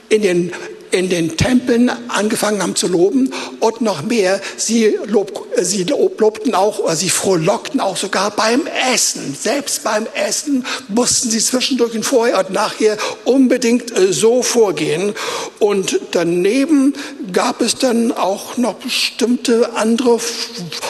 [0.10, 0.52] in den
[0.92, 6.80] in den Tempeln angefangen haben zu loben und noch mehr, sie, lob, sie lobten auch,
[6.80, 8.62] oder sie frohlockten auch sogar beim
[8.94, 9.36] Essen.
[9.40, 15.14] Selbst beim Essen mussten sie zwischendurch und vorher und nachher unbedingt äh, so vorgehen.
[15.60, 16.94] Und daneben
[17.32, 20.20] gab es dann auch noch bestimmte andere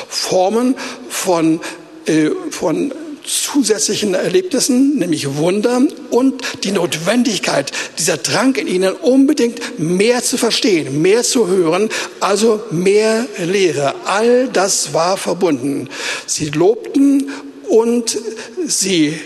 [0.09, 0.75] Formen
[1.09, 1.59] von,
[2.05, 2.93] äh, von
[3.27, 11.01] zusätzlichen Erlebnissen, nämlich Wunder und die Notwendigkeit, dieser Drang in ihnen unbedingt mehr zu verstehen,
[11.01, 13.93] mehr zu hören, also mehr Lehre.
[14.05, 15.89] All das war verbunden.
[16.25, 17.29] Sie lobten
[17.69, 18.17] und
[18.65, 19.19] sie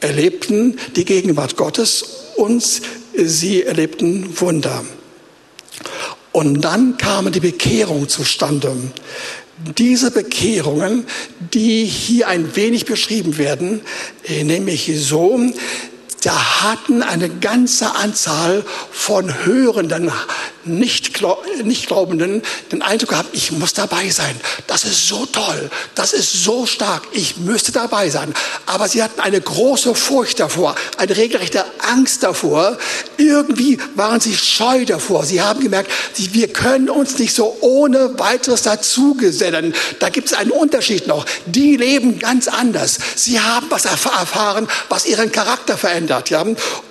[0.00, 2.04] erlebten die Gegenwart Gottes
[2.36, 2.64] und
[3.14, 4.84] sie erlebten Wunder.
[6.32, 8.76] Und dann kam die Bekehrung zustande
[9.78, 11.04] diese Bekehrungen,
[11.54, 13.80] die hier ein wenig beschrieben werden,
[14.24, 15.40] äh, nämlich so,
[16.22, 20.10] da hatten eine ganze Anzahl von Hörenden
[20.66, 21.22] nicht,
[21.64, 24.34] nicht Glaubenden den Eindruck gehabt, ich muss dabei sein.
[24.66, 28.34] Das ist so toll, das ist so stark, ich müsste dabei sein.
[28.66, 32.78] Aber sie hatten eine große Furcht davor, eine regelrechte Angst davor.
[33.16, 35.24] Irgendwie waren sie scheu davor.
[35.24, 39.74] Sie haben gemerkt, wir können uns nicht so ohne weiteres dazugesellen.
[40.00, 41.24] Da gibt es einen Unterschied noch.
[41.46, 42.98] Die leben ganz anders.
[43.14, 46.15] Sie haben was erfahren, was ihren Charakter verändert.
[46.24, 46.44] Ja?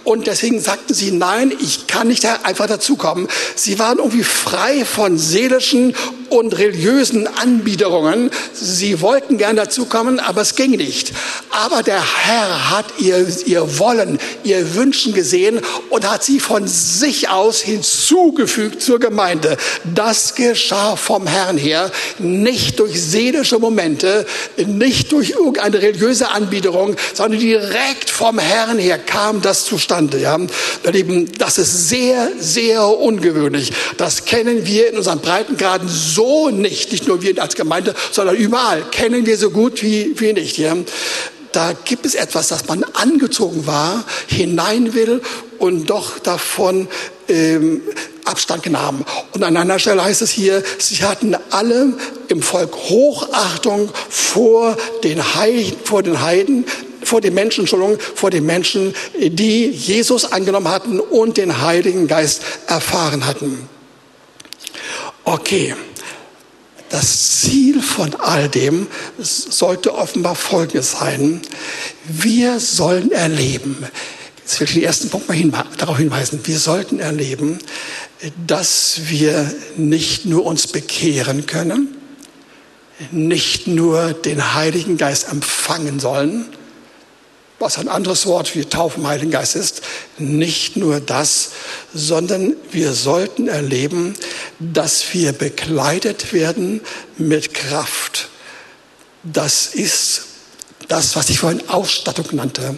[0.05, 3.27] Und deswegen sagten sie, nein, ich kann nicht einfach dazukommen.
[3.55, 5.95] Sie waren irgendwie frei von seelischen
[6.29, 8.29] und religiösen Anbiederungen.
[8.53, 11.11] Sie wollten gern dazukommen, aber es ging nicht.
[11.49, 17.29] Aber der Herr hat ihr, ihr Wollen, ihr Wünschen gesehen und hat sie von sich
[17.29, 19.57] aus hinzugefügt zur Gemeinde.
[19.95, 27.39] Das geschah vom Herrn her, nicht durch seelische Momente, nicht durch irgendeine religiöse Anbiederung, sondern
[27.39, 29.94] direkt vom Herrn her kam das zustande.
[30.19, 30.39] Ja?
[30.91, 33.71] Lieben, das ist sehr, sehr ungewöhnlich.
[33.97, 36.91] Das kennen wir in unseren Breitengraden so nicht.
[36.91, 40.58] Nicht nur wir als Gemeinde, sondern überall kennen wir so gut wie, wie nicht.
[40.58, 40.75] Ja?
[41.51, 45.21] Da gibt es etwas, dass man angezogen war, hinein will
[45.58, 46.89] und doch davon
[47.29, 47.81] ähm,
[48.25, 49.05] Abstand nahm.
[49.34, 51.93] Und an einer Stelle heißt es hier, sie hatten alle
[52.27, 56.65] im Volk Hochachtung vor den Heiden, vor den Heiden
[57.05, 62.41] vor den Menschen, Entschuldigung, vor den Menschen, die Jesus angenommen hatten und den Heiligen Geist
[62.67, 63.69] erfahren hatten.
[65.23, 65.75] Okay.
[66.89, 68.87] Das Ziel von all dem
[69.17, 71.41] sollte offenbar Folgendes sein.
[72.07, 73.85] Wir sollen erleben,
[74.37, 77.57] jetzt will ich den ersten Punkt mal hin, darauf hinweisen, wir sollten erleben,
[78.45, 81.97] dass wir nicht nur uns bekehren können,
[83.11, 86.45] nicht nur den Heiligen Geist empfangen sollen,
[87.65, 89.82] was ein anderes Wort für Taufe im Heiligen Geist ist,
[90.19, 91.49] nicht nur das,
[91.95, 94.13] sondern wir sollten erleben,
[94.60, 96.82] dass wir bekleidet werden
[97.17, 98.30] mit Kraft.
[99.23, 100.25] Das ist
[100.89, 102.78] das, was ich vorhin Ausstattung nannte.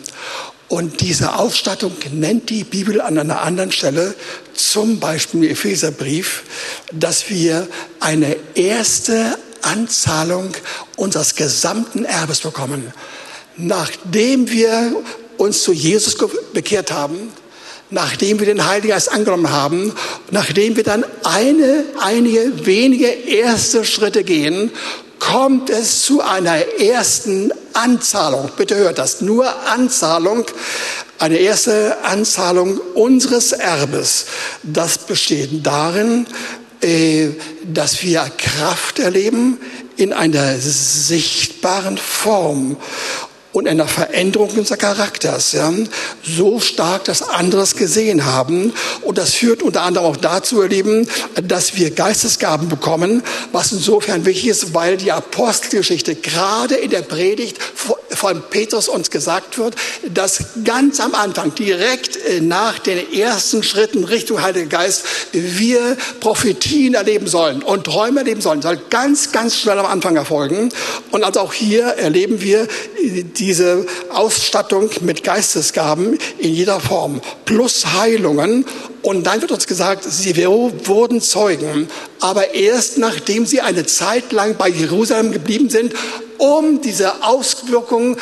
[0.69, 4.15] Und diese Ausstattung nennt die Bibel an einer anderen Stelle,
[4.53, 6.43] zum Beispiel im Epheserbrief,
[6.93, 7.67] dass wir
[7.99, 10.53] eine erste Anzahlung
[10.95, 12.93] unseres gesamten Erbes bekommen
[13.57, 14.95] nachdem wir
[15.37, 16.17] uns zu Jesus
[16.53, 17.31] bekehrt haben,
[17.89, 19.93] nachdem wir den Heiligen Geist angenommen haben,
[20.31, 24.71] nachdem wir dann eine, einige wenige erste Schritte gehen,
[25.19, 28.49] kommt es zu einer ersten Anzahlung.
[28.55, 30.45] Bitte hört das, nur Anzahlung,
[31.19, 34.25] eine erste Anzahlung unseres Erbes.
[34.63, 36.27] Das besteht darin,
[36.81, 37.29] äh,
[37.65, 39.59] dass wir Kraft erleben
[39.95, 42.77] in einer sichtbaren Form
[43.57, 45.53] und einer Veränderung unseres Charakters.
[45.53, 45.73] Ja?
[46.21, 48.71] So stark, dass anderes gesehen haben.
[49.01, 51.09] Und das führt unter anderem auch dazu, ihr Lieben,
[51.41, 57.57] dass wir Geistesgaben bekommen, was insofern wichtig ist, weil die Apostelgeschichte gerade in der Predigt
[58.09, 59.75] von Petrus uns gesagt wird,
[60.13, 66.93] dass ganz am Anfang, direkt äh, nach den ersten Schritten Richtung Heiliger Geist, wir Prophetien
[66.93, 68.61] erleben sollen und Träume erleben sollen.
[68.61, 70.69] Das soll ganz, ganz schnell am Anfang erfolgen.
[71.11, 72.67] Und also auch hier erleben wir
[73.47, 78.65] diese Ausstattung mit Geistesgaben in jeder Form, plus Heilungen.
[79.03, 81.87] Und dann wird uns gesagt, sie wurden Zeugen,
[82.19, 85.93] aber erst nachdem sie eine Zeit lang bei Jerusalem geblieben sind
[86.37, 88.17] um diese Auswirkungen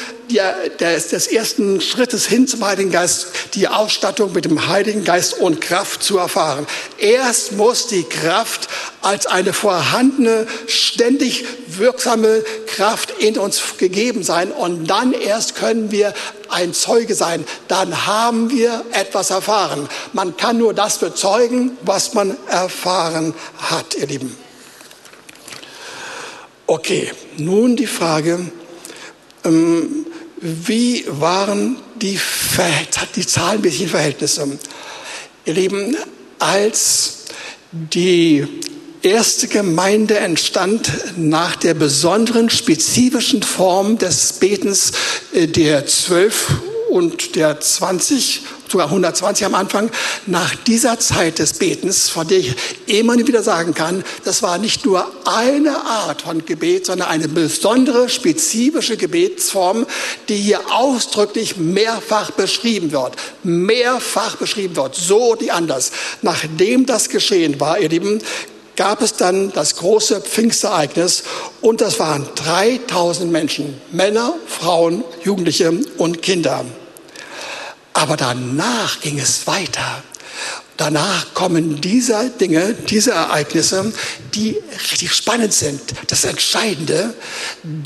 [0.79, 5.61] des, des ersten Schrittes hin zum Heiligen Geist, die Ausstattung mit dem Heiligen Geist und
[5.61, 6.65] Kraft zu erfahren.
[6.97, 8.67] Erst muss die Kraft
[9.01, 16.13] als eine vorhandene, ständig wirksame Kraft in uns gegeben sein und dann erst können wir
[16.49, 17.45] ein Zeuge sein.
[17.67, 19.87] Dann haben wir etwas erfahren.
[20.13, 24.44] Man kann nur das bezeugen, was man erfahren hat, ihr Lieben.
[26.67, 28.39] Okay, nun die Frage,
[29.43, 30.07] ähm,
[30.41, 32.19] wie waren die,
[33.15, 34.57] die zahlenmäßigen Verhältnisse?
[35.45, 35.95] Ihr Lieben,
[36.39, 37.25] als
[37.71, 38.47] die
[39.03, 44.91] erste Gemeinde entstand nach der besonderen spezifischen Form des Betens
[45.33, 46.51] äh, der zwölf
[46.95, 49.91] und der zwanzig sogar 120 am Anfang,
[50.27, 52.55] nach dieser Zeit des Betens, von der ich
[52.85, 58.07] immer wieder sagen kann, das war nicht nur eine Art von Gebet, sondern eine besondere,
[58.07, 59.85] spezifische Gebetsform,
[60.29, 63.15] die hier ausdrücklich mehrfach beschrieben wird.
[63.43, 65.91] Mehrfach beschrieben wird, so und anders.
[66.21, 68.21] Nachdem das geschehen war, ihr Lieben,
[68.77, 71.23] gab es dann das große Pfingstereignis
[71.59, 76.63] und das waren 3000 Menschen, Männer, Frauen, Jugendliche und Kinder.
[77.95, 80.03] Aber danach ging es weiter.
[80.77, 83.93] Danach kommen diese Dinge, diese Ereignisse,
[84.33, 84.57] die
[84.91, 85.79] richtig spannend sind.
[86.07, 87.13] Das Entscheidende.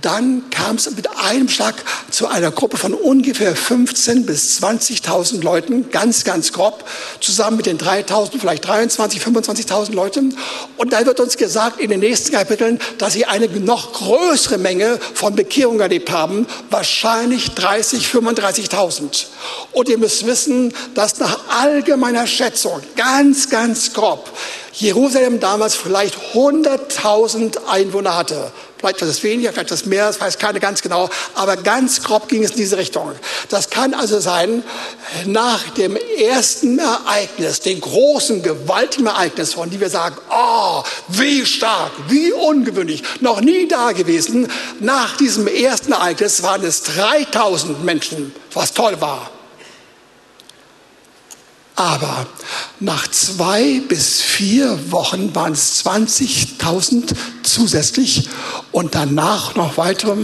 [0.01, 1.75] Dann kam es mit einem Schlag
[2.09, 6.83] zu einer Gruppe von ungefähr 15 bis 20.000 Leuten, ganz, ganz grob,
[7.21, 10.35] zusammen mit den 3.000, vielleicht 23, 25.000 Leuten.
[10.77, 14.99] Und da wird uns gesagt in den nächsten Kapiteln, dass sie eine noch größere Menge
[15.13, 19.25] von Bekehrungen erlebt haben, wahrscheinlich 30, 35.000.
[19.73, 24.29] Und ihr müsst wissen, dass nach allgemeiner Schätzung ganz, ganz grob.
[24.73, 28.51] Jerusalem damals vielleicht 100.000 Einwohner hatte.
[28.77, 31.09] Vielleicht etwas weniger, vielleicht etwas mehr, das weiß keiner ganz genau.
[31.35, 33.11] Aber ganz grob ging es in diese Richtung.
[33.49, 34.63] Das kann also sein,
[35.25, 41.91] nach dem ersten Ereignis, dem großen, gewaltigen Ereignis, von dem wir sagen, oh, wie stark,
[42.07, 44.49] wie ungewöhnlich, noch nie da gewesen.
[44.79, 49.29] Nach diesem ersten Ereignis waren es 3000 Menschen, was toll war.
[51.79, 52.27] Aber
[52.81, 58.27] nach zwei bis vier Wochen waren es 20.000 zusätzlich
[58.73, 60.17] und danach noch weitere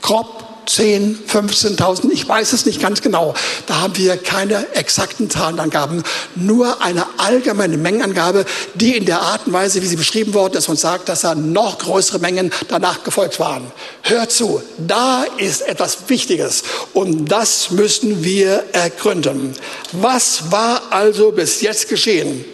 [0.00, 3.34] grob 10, 15.000, ich weiß es nicht ganz genau.
[3.66, 6.02] Da haben wir keine exakten Zahlenangaben,
[6.34, 8.44] nur eine allgemeine Mengenangabe,
[8.74, 11.34] die in der Art und Weise, wie sie beschrieben worden ist, uns sagt, dass da
[11.34, 13.70] noch größere Mengen danach gefolgt waren.
[14.02, 19.54] Hört zu, da ist etwas Wichtiges und das müssen wir ergründen.
[19.92, 22.44] Was war also bis jetzt geschehen?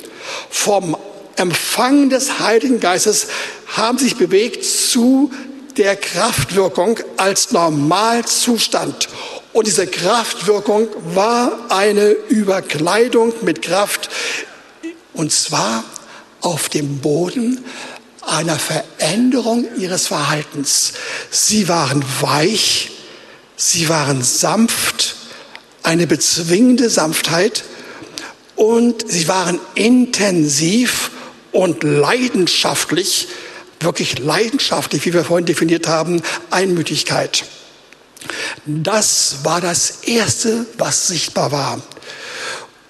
[0.51, 0.97] Vom
[1.37, 3.29] Empfang des Heiligen Geistes
[3.77, 5.31] haben sich bewegt zu
[5.79, 9.09] der Kraftwirkung als Normalzustand.
[9.53, 14.11] Und diese Kraftwirkung war eine Überkleidung mit Kraft,
[15.15, 15.85] und zwar
[16.41, 17.65] auf dem Boden
[18.23, 20.93] einer Veränderung ihres Verhaltens.
[21.31, 22.91] Sie waren weich,
[23.57, 25.17] sie waren sanft,
[25.83, 27.65] eine bezwingende Sanftheit
[28.57, 31.11] und sie waren intensiv
[31.53, 33.29] und leidenschaftlich
[33.81, 37.45] wirklich leidenschaftlich, wie wir vorhin definiert haben, Einmütigkeit.
[38.67, 41.81] Das war das Erste, was sichtbar war.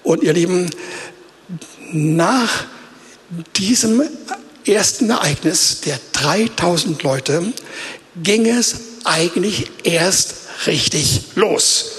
[0.03, 0.69] Und ihr Lieben,
[1.91, 2.65] nach
[3.55, 4.01] diesem
[4.65, 7.53] ersten Ereignis der 3000 Leute
[8.21, 10.35] ging es eigentlich erst
[10.65, 11.91] richtig los.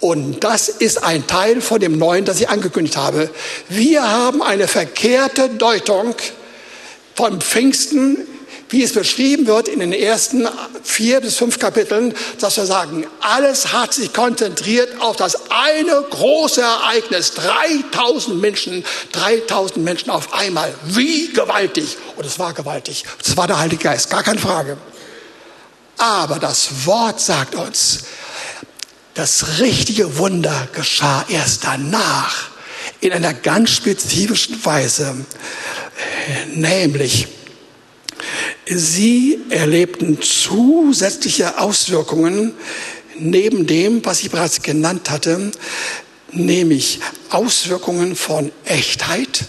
[0.00, 3.30] Und das ist ein Teil von dem Neuen, das ich angekündigt habe.
[3.68, 6.14] Wir haben eine verkehrte Deutung
[7.14, 8.26] von Pfingsten
[8.72, 10.48] wie es beschrieben wird in den ersten
[10.82, 16.62] vier bis fünf Kapiteln, dass wir sagen, alles hat sich konzentriert auf das eine große
[16.62, 17.34] Ereignis.
[17.34, 18.82] 3000 Menschen,
[19.12, 20.74] 3000 Menschen auf einmal.
[20.84, 21.98] Wie gewaltig.
[22.16, 23.04] Und es war gewaltig.
[23.22, 24.78] Es war der Heilige Geist, gar keine Frage.
[25.98, 28.04] Aber das Wort sagt uns,
[29.14, 32.51] das richtige Wunder geschah erst danach
[33.02, 35.14] in einer ganz spezifischen Weise,
[36.54, 37.28] nämlich
[38.64, 42.54] Sie erlebten zusätzliche Auswirkungen
[43.18, 45.50] neben dem, was ich bereits genannt hatte,
[46.30, 47.00] nämlich
[47.30, 49.46] Auswirkungen von Echtheit,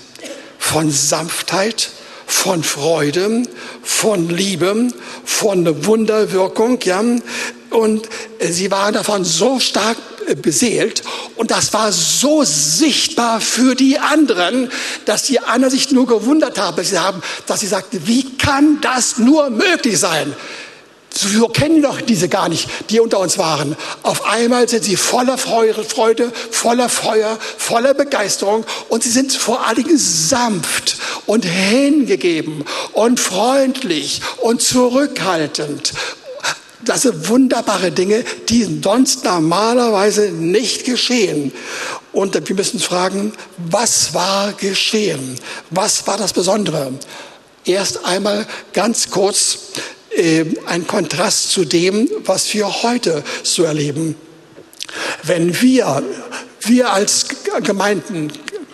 [0.57, 1.91] von Sanftheit,
[2.25, 3.43] von Freude,
[3.83, 4.87] von Liebe,
[5.23, 7.03] von Wunderwirkung, ja.
[7.69, 9.97] Und sie waren davon so stark
[10.41, 11.03] beseelt
[11.35, 14.69] und das war so sichtbar für die anderen,
[15.05, 16.77] dass die anderen sich nur gewundert haben,
[17.47, 20.33] dass sie, sagten, wie kann das nur möglich sein?
[21.15, 23.75] So kennen doch diese gar nicht, die unter uns waren.
[24.01, 29.75] Auf einmal sind sie voller Freude, voller Feuer, voller Begeisterung und sie sind vor allen
[29.75, 30.97] Dingen sanft
[31.27, 35.93] und hingegeben und freundlich und zurückhaltend
[36.85, 41.51] das sind wunderbare Dinge, die sonst normalerweise nicht geschehen.
[42.11, 45.35] Und wir müssen fragen, was war geschehen?
[45.69, 46.93] Was war das Besondere?
[47.65, 49.57] Erst einmal ganz kurz
[50.15, 54.15] äh, ein Kontrast zu dem, was wir heute so erleben.
[55.23, 56.03] Wenn wir,
[56.61, 57.25] wir als
[57.63, 58.31] Gemeinden,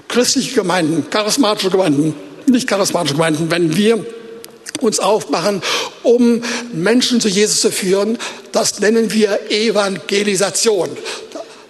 [0.07, 2.15] christliche Gemeinden, charismatische Gemeinden,
[2.47, 4.05] nicht charismatische Gemeinden, wenn wir
[4.81, 5.61] uns aufmachen,
[6.03, 6.41] um
[6.73, 8.17] Menschen zu Jesus zu führen.
[8.51, 10.89] Das nennen wir Evangelisation.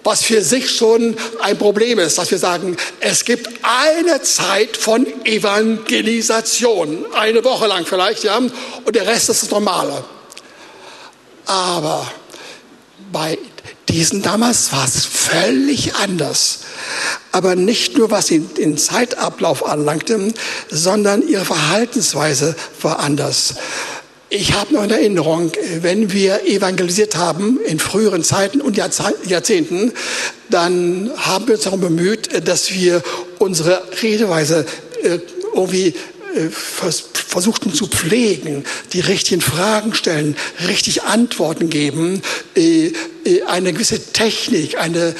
[0.03, 5.05] Was für sich schon ein Problem ist, dass wir sagen, es gibt eine Zeit von
[5.25, 10.03] Evangelisation, eine Woche lang vielleicht, ja, und der Rest ist das Normale.
[11.45, 12.09] Aber
[13.11, 13.37] bei
[13.89, 16.59] diesen damals war es völlig anders.
[17.31, 20.33] Aber nicht nur was den Zeitablauf anlangte,
[20.69, 23.55] sondern ihre Verhaltensweise war anders.
[24.31, 25.51] Ich habe noch in Erinnerung,
[25.81, 29.91] wenn wir evangelisiert haben in früheren Zeiten und Jahrzehnten,
[30.51, 33.01] dann haben wir uns darum bemüht, dass wir
[33.39, 34.67] unsere Redeweise
[35.01, 35.17] äh,
[35.55, 35.95] irgendwie
[36.35, 40.35] äh, versuchten zu pflegen, die richtigen Fragen stellen,
[40.67, 42.21] richtig Antworten geben,
[42.55, 42.91] äh,
[43.47, 45.15] eine gewisse Technik, eine,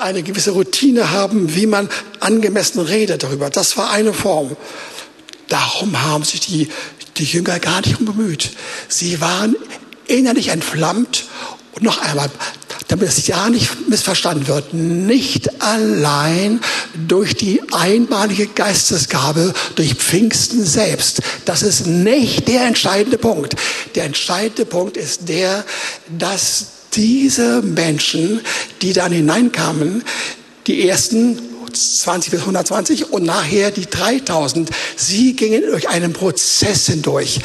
[0.00, 1.88] eine gewisse Routine haben, wie man
[2.20, 3.50] angemessen redet darüber.
[3.50, 4.56] Das war eine Form.
[5.48, 6.68] Darum haben sich die,
[7.16, 8.50] die Jünger gar nicht bemüht.
[8.88, 9.56] Sie waren
[10.06, 11.26] innerlich entflammt
[11.74, 12.30] und noch einmal,
[12.88, 16.60] damit es ja nicht missverstanden wird, nicht allein
[17.06, 21.20] durch die einmalige Geistesgabe, durch Pfingsten selbst.
[21.44, 23.56] Das ist nicht der entscheidende Punkt.
[23.94, 25.64] Der entscheidende Punkt ist der,
[26.08, 28.40] dass diese Menschen,
[28.82, 30.02] die dann hineinkamen,
[30.66, 31.38] die ersten
[31.72, 34.70] 20 bis 120 und nachher die 3000.
[34.96, 37.40] Sie gingen durch einen Prozess hindurch.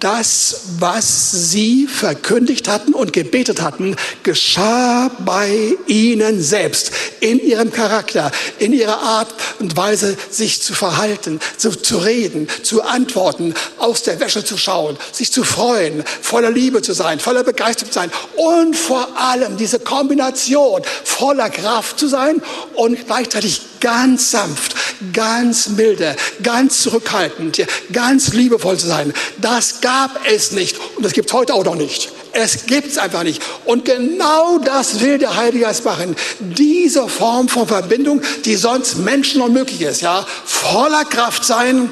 [0.00, 3.94] Das, was sie verkündigt hatten und gebetet hatten,
[4.24, 6.90] geschah bei ihnen selbst,
[7.20, 12.82] in ihrem Charakter, in ihrer Art und Weise, sich zu verhalten, zu, zu reden, zu
[12.82, 17.92] antworten, aus der Wäsche zu schauen, sich zu freuen, voller Liebe zu sein, voller Begeisterung
[17.92, 22.42] zu sein und vor allem diese Kombination voller Kraft zu sein
[22.74, 24.74] und gleichzeitig ganz sanft,
[25.12, 29.14] ganz milde, ganz zurückhaltend, ganz liebevoll zu sein.
[29.38, 32.10] Das gab es nicht und das gibt es heute auch noch nicht.
[32.32, 33.40] Es gibt es einfach nicht.
[33.64, 36.16] Und genau das will der Heilige Geist machen.
[36.40, 41.88] Diese Form von Verbindung, die sonst Menschen unmöglich ist, ja, voller Kraft sein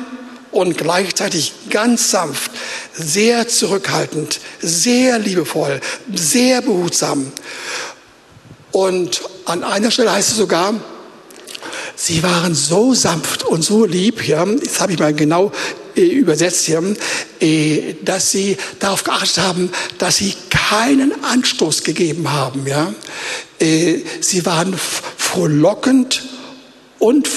[0.51, 2.51] und gleichzeitig ganz sanft,
[2.92, 5.80] sehr zurückhaltend, sehr liebevoll,
[6.12, 7.30] sehr behutsam.
[8.72, 10.74] Und an einer Stelle heißt es sogar,
[11.97, 15.53] Sie waren so sanft und so lieb, ja, das habe ich mal genau
[15.97, 16.82] äh, übersetzt hier,
[17.40, 22.92] äh, dass sie darauf geachtet haben, dass sie keinen Anstoß gegeben haben, ja.
[23.61, 24.74] Äh, sie waren
[25.16, 26.22] frohlockend
[26.99, 27.28] und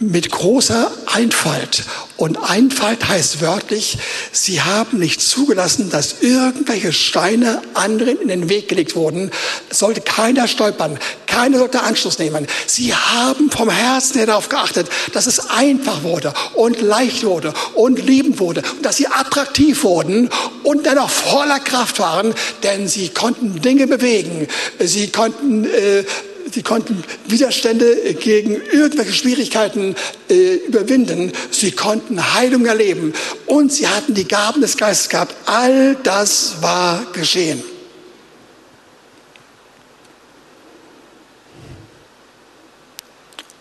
[0.00, 1.84] mit großer Einfalt.
[2.16, 3.98] Und Einfalt heißt wörtlich,
[4.32, 9.30] sie haben nicht zugelassen, dass irgendwelche Steine anderen in den Weg gelegt wurden.
[9.70, 12.46] Sollte keiner stolpern, keiner sollte Anschluss nehmen.
[12.66, 18.04] Sie haben vom Herzen her darauf geachtet, dass es einfach wurde und leicht wurde und
[18.04, 20.28] liebend wurde und dass sie attraktiv wurden
[20.64, 24.48] und dann auch voller Kraft waren, denn sie konnten Dinge bewegen.
[24.80, 26.04] Sie konnten äh,
[26.52, 29.94] Sie konnten Widerstände gegen irgendwelche Schwierigkeiten
[30.30, 31.32] äh, überwinden.
[31.50, 33.12] Sie konnten Heilung erleben.
[33.46, 35.34] Und sie hatten die Gaben des Geistes gehabt.
[35.46, 37.62] All das war geschehen.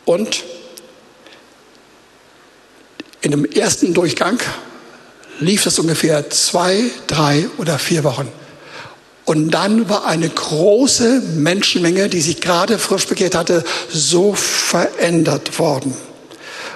[0.06, 0.44] Und
[3.22, 4.40] in dem ersten Durchgang
[5.40, 8.32] lief das ungefähr zwei, drei oder vier Wochen.
[9.28, 15.94] Und dann war eine große Menschenmenge, die sich gerade frisch bekehrt hatte, so verändert worden.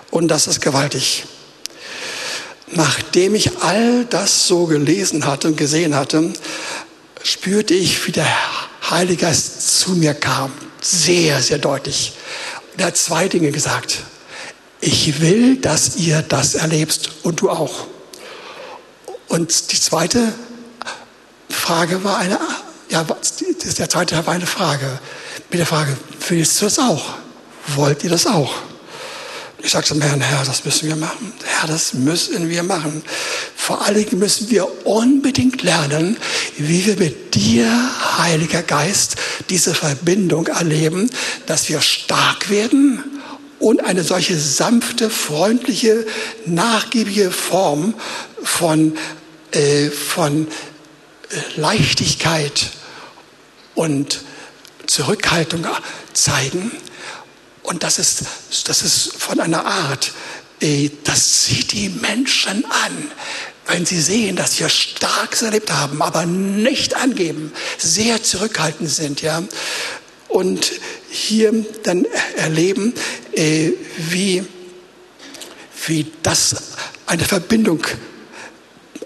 [0.10, 1.24] Und das ist gewaltig.
[2.68, 6.34] Nachdem ich all das so gelesen hatte und gesehen hatte,
[7.24, 8.28] spürte ich, wie der
[8.90, 10.52] Heilige Geist zu mir kam.
[10.82, 12.12] Sehr, sehr deutlich.
[12.74, 14.00] Und er hat zwei Dinge gesagt.
[14.82, 17.88] Ich will, dass ihr das erlebst und du auch.
[19.30, 20.34] Und die zweite
[21.52, 22.40] Frage war eine,
[22.90, 25.00] ja, der zweite Teil war eine Frage.
[25.50, 25.96] Mit der Frage,
[26.28, 27.16] willst du das auch?
[27.76, 28.54] Wollt ihr das auch?
[29.64, 31.34] Ich sage zum Herrn, Herr, das müssen wir machen.
[31.44, 33.04] Herr, das müssen wir machen.
[33.56, 36.18] Vor allen Dingen müssen wir unbedingt lernen,
[36.58, 37.70] wie wir mit dir,
[38.18, 39.18] Heiliger Geist,
[39.50, 41.12] diese Verbindung erleben,
[41.46, 43.04] dass wir stark werden
[43.60, 46.08] und eine solche sanfte, freundliche,
[46.46, 47.94] nachgiebige Form
[48.44, 48.98] von,
[49.52, 50.48] äh, von
[51.56, 52.72] Leichtigkeit
[53.76, 54.22] und
[54.86, 55.66] Zurückhaltung
[56.14, 56.72] zeigen.
[57.64, 58.24] Und das ist,
[58.66, 60.12] das ist von einer Art,
[61.04, 63.12] das zieht die Menschen an,
[63.68, 69.44] wenn sie sehen, dass wir Starkes erlebt haben, aber nicht angeben, sehr zurückhaltend sind, ja.
[70.28, 70.72] Und
[71.10, 72.06] hier dann
[72.38, 72.94] erleben,
[73.34, 74.46] äh, wie,
[75.88, 76.56] wie das
[77.06, 77.86] eine Verbindung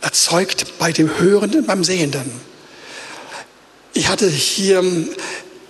[0.05, 2.31] erzeugt bei dem Hörenden, beim Sehenden.
[3.93, 4.83] Ich hatte hier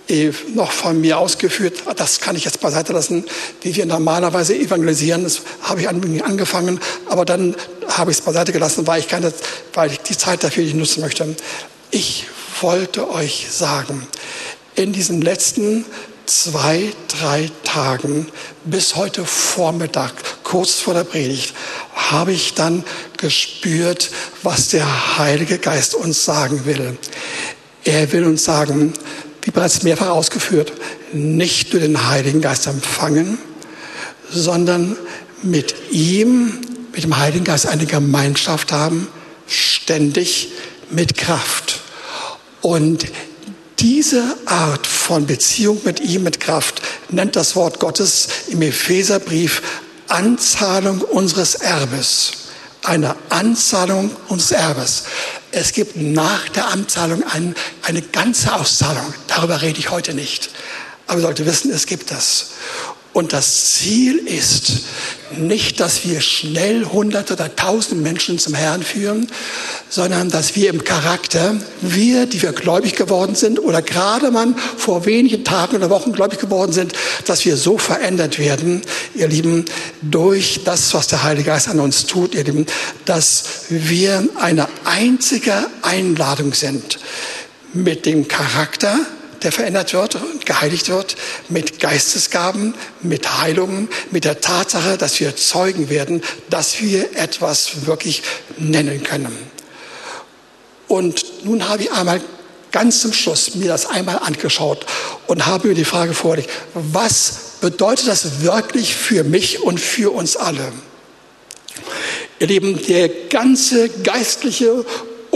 [0.08, 3.24] äh, noch von mir ausgeführt, das kann ich jetzt beiseite lassen,
[3.62, 5.24] wie wir normalerweise evangelisieren.
[5.24, 6.78] Das habe ich angefangen,
[7.08, 7.56] aber dann
[7.88, 9.32] habe ich es beiseite gelassen, weil ich, keine,
[9.72, 11.34] weil ich die Zeit dafür nicht nutzen möchte.
[11.90, 12.26] Ich
[12.60, 14.06] wollte euch sagen,
[14.74, 15.86] in diesen letzten
[16.26, 18.28] zwei, drei Tagen
[18.64, 20.12] bis heute Vormittag,
[20.42, 21.54] kurz vor der Predigt,
[21.94, 22.84] habe ich dann
[23.16, 24.10] gespürt,
[24.42, 26.98] was der Heilige Geist uns sagen will.
[27.84, 28.92] Er will uns sagen,
[29.42, 30.72] wie bereits mehrfach ausgeführt,
[31.12, 33.38] nicht nur den Heiligen Geist empfangen,
[34.30, 34.96] sondern
[35.42, 36.60] mit ihm,
[36.92, 39.08] mit dem Heiligen Geist eine Gemeinschaft haben,
[39.46, 40.48] ständig
[40.90, 41.80] mit Kraft.
[42.60, 43.06] Und
[43.78, 49.62] diese Art von Beziehung mit ihm, mit Kraft, nennt das Wort Gottes im Epheserbrief
[50.08, 52.32] Anzahlung unseres Erbes.
[52.82, 55.02] Eine Anzahlung unseres Erbes.
[55.50, 59.12] Es gibt nach der Anzahlung ein, eine ganze Auszahlung.
[59.26, 60.50] Darüber rede ich heute nicht.
[61.06, 62.50] Aber ihr solltet wissen, es gibt das.
[63.16, 64.72] Und das Ziel ist
[65.38, 69.26] nicht, dass wir schnell hunderte oder tausend Menschen zum Herrn führen,
[69.88, 75.06] sondern dass wir im Charakter, wir, die wir gläubig geworden sind oder gerade man vor
[75.06, 76.92] wenigen Tagen oder Wochen gläubig geworden sind,
[77.24, 78.82] dass wir so verändert werden,
[79.14, 79.64] ihr Lieben,
[80.02, 82.66] durch das, was der Heilige Geist an uns tut, ihr Lieben,
[83.06, 86.98] dass wir eine einzige Einladung sind
[87.72, 88.98] mit dem Charakter,
[89.42, 91.16] der verändert wird und geheiligt wird,
[91.48, 98.22] mit Geistesgaben, mit Heilungen, mit der Tatsache, dass wir Zeugen werden, dass wir etwas wirklich
[98.58, 99.36] nennen können.
[100.88, 102.20] Und nun habe ich einmal
[102.72, 104.86] ganz zum Schluss mir das einmal angeschaut
[105.26, 110.36] und habe mir die Frage vorgelegt, was bedeutet das wirklich für mich und für uns
[110.36, 110.72] alle?
[112.38, 114.84] Ihr Lieben, der ganze geistliche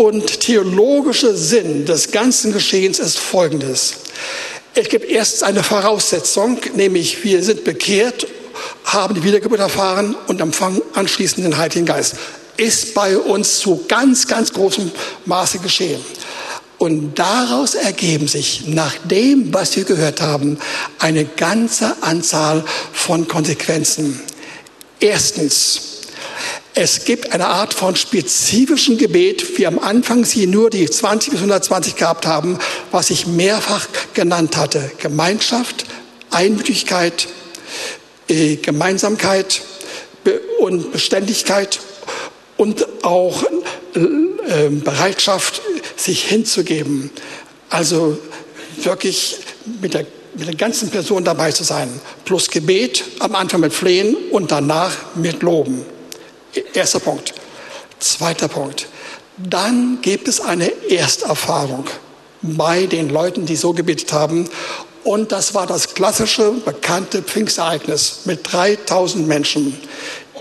[0.01, 3.97] und theologische Sinn des ganzen Geschehens ist folgendes.
[4.75, 8.27] Es gibt erst eine Voraussetzung, nämlich wir sind bekehrt,
[8.85, 12.15] haben die Wiedergeburt erfahren und empfangen anschließend den Heiligen Geist.
[12.57, 14.91] Ist bei uns zu ganz, ganz großem
[15.27, 16.01] Maße geschehen.
[16.79, 20.59] Und daraus ergeben sich, nach dem, was wir gehört haben,
[20.99, 24.19] eine ganze Anzahl von Konsequenzen.
[24.99, 25.90] Erstens,
[26.75, 31.41] es gibt eine Art von spezifischen Gebet, wie am Anfang Sie nur die 20 bis
[31.41, 32.59] 120 gehabt haben,
[32.93, 34.91] was ich mehrfach genannt hatte.
[34.99, 35.85] Gemeinschaft,
[36.31, 37.27] Einmütigkeit,
[38.29, 39.63] äh, Gemeinsamkeit
[40.61, 41.81] und Beständigkeit
[42.57, 43.43] und auch
[43.95, 45.63] äh, Bereitschaft,
[45.97, 47.11] sich hinzugeben.
[47.69, 48.17] Also
[48.83, 49.39] wirklich
[49.83, 50.07] mit der,
[50.37, 51.89] mit der ganzen Person dabei zu sein.
[52.25, 55.85] Plus Gebet, am Anfang mit Flehen und danach mit Loben.
[56.75, 57.35] Erster Punkt.
[57.99, 58.87] Zweiter Punkt.
[59.37, 61.87] Dann gibt es eine Ersterfahrung
[62.43, 64.49] bei den Leuten, die so gebetet haben.
[65.05, 69.79] Und das war das klassische, bekannte Pfingstereignis mit 3000 Menschen,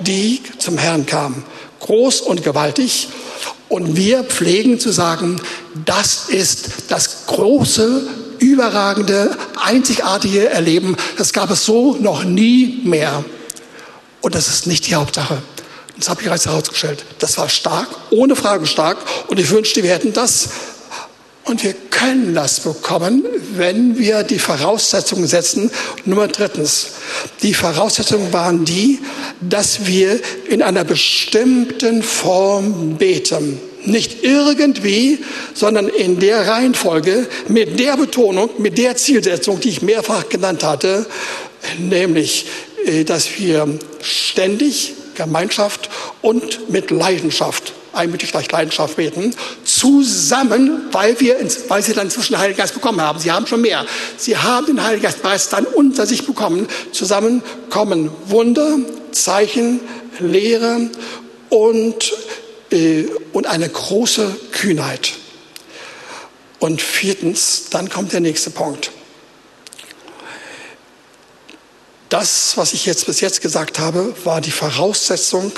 [0.01, 1.43] die zum Herrn kamen.
[1.79, 3.07] Groß und gewaltig.
[3.69, 5.39] Und wir pflegen zu sagen,
[5.85, 8.07] das ist das große,
[8.39, 10.97] überragende, einzigartige Erleben.
[11.17, 13.23] Das gab es so noch nie mehr.
[14.21, 15.41] Und das ist nicht die Hauptsache.
[15.99, 17.03] Das habe ich bereits herausgestellt.
[17.19, 18.97] Das war stark, ohne Frage stark.
[19.27, 20.49] Und ich wünschte, wir hätten das
[21.43, 23.25] und wir können das bekommen,
[23.55, 25.71] wenn wir die Voraussetzungen setzen.
[26.05, 26.91] Nummer drittens,
[27.41, 28.99] die Voraussetzungen waren die,
[29.41, 33.59] dass wir in einer bestimmten Form beten.
[33.85, 35.19] Nicht irgendwie,
[35.53, 41.07] sondern in der Reihenfolge, mit der Betonung, mit der Zielsetzung, die ich mehrfach genannt hatte,
[41.79, 42.45] nämlich,
[42.85, 43.67] äh, dass wir
[44.01, 44.93] ständig
[45.25, 45.89] Gemeinschaft
[46.21, 52.39] und mit Leidenschaft einmütig gleich Leidenschaft beten, zusammen, weil, wir, weil sie dann inzwischen den
[52.39, 53.19] Heiligen Geist bekommen haben.
[53.19, 53.85] Sie haben schon mehr.
[54.17, 56.67] Sie haben den Heiligen Geist bereits dann unter sich bekommen.
[56.91, 58.77] Zusammen kommen Wunder,
[59.11, 59.79] Zeichen,
[60.19, 60.89] Lehre
[61.49, 62.13] und,
[62.71, 65.13] äh, und eine große Kühnheit.
[66.59, 68.91] Und viertens, dann kommt der nächste Punkt.
[72.09, 75.51] Das, was ich jetzt bis jetzt gesagt habe, war die Voraussetzung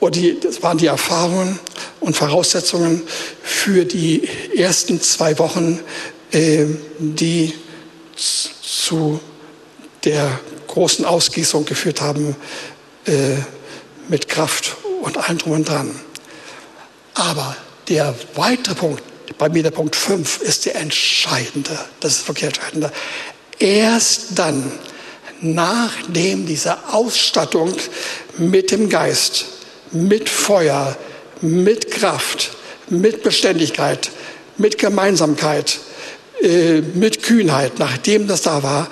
[0.00, 1.58] und die, das waren die Erfahrungen
[2.00, 3.02] und Voraussetzungen
[3.42, 5.80] für die ersten zwei Wochen,
[6.32, 6.66] äh,
[6.98, 7.54] die
[8.16, 9.20] zu
[10.04, 12.36] der großen Ausgießung geführt haben
[13.06, 13.36] äh,
[14.08, 15.94] mit Kraft und allem drum und dran.
[17.14, 17.56] Aber
[17.88, 19.02] der weitere Punkt,
[19.38, 21.78] bei mir der Punkt 5, ist der entscheidende.
[22.00, 22.92] Das ist wirklich entscheidende.
[23.58, 24.72] Erst dann,
[25.44, 27.74] nachdem diese Ausstattung
[28.38, 29.46] mit dem Geist
[29.94, 30.96] mit Feuer,
[31.40, 32.50] mit Kraft,
[32.88, 34.10] mit Beständigkeit,
[34.58, 35.78] mit Gemeinsamkeit,
[36.42, 38.88] äh, mit Kühnheit, nachdem das da war,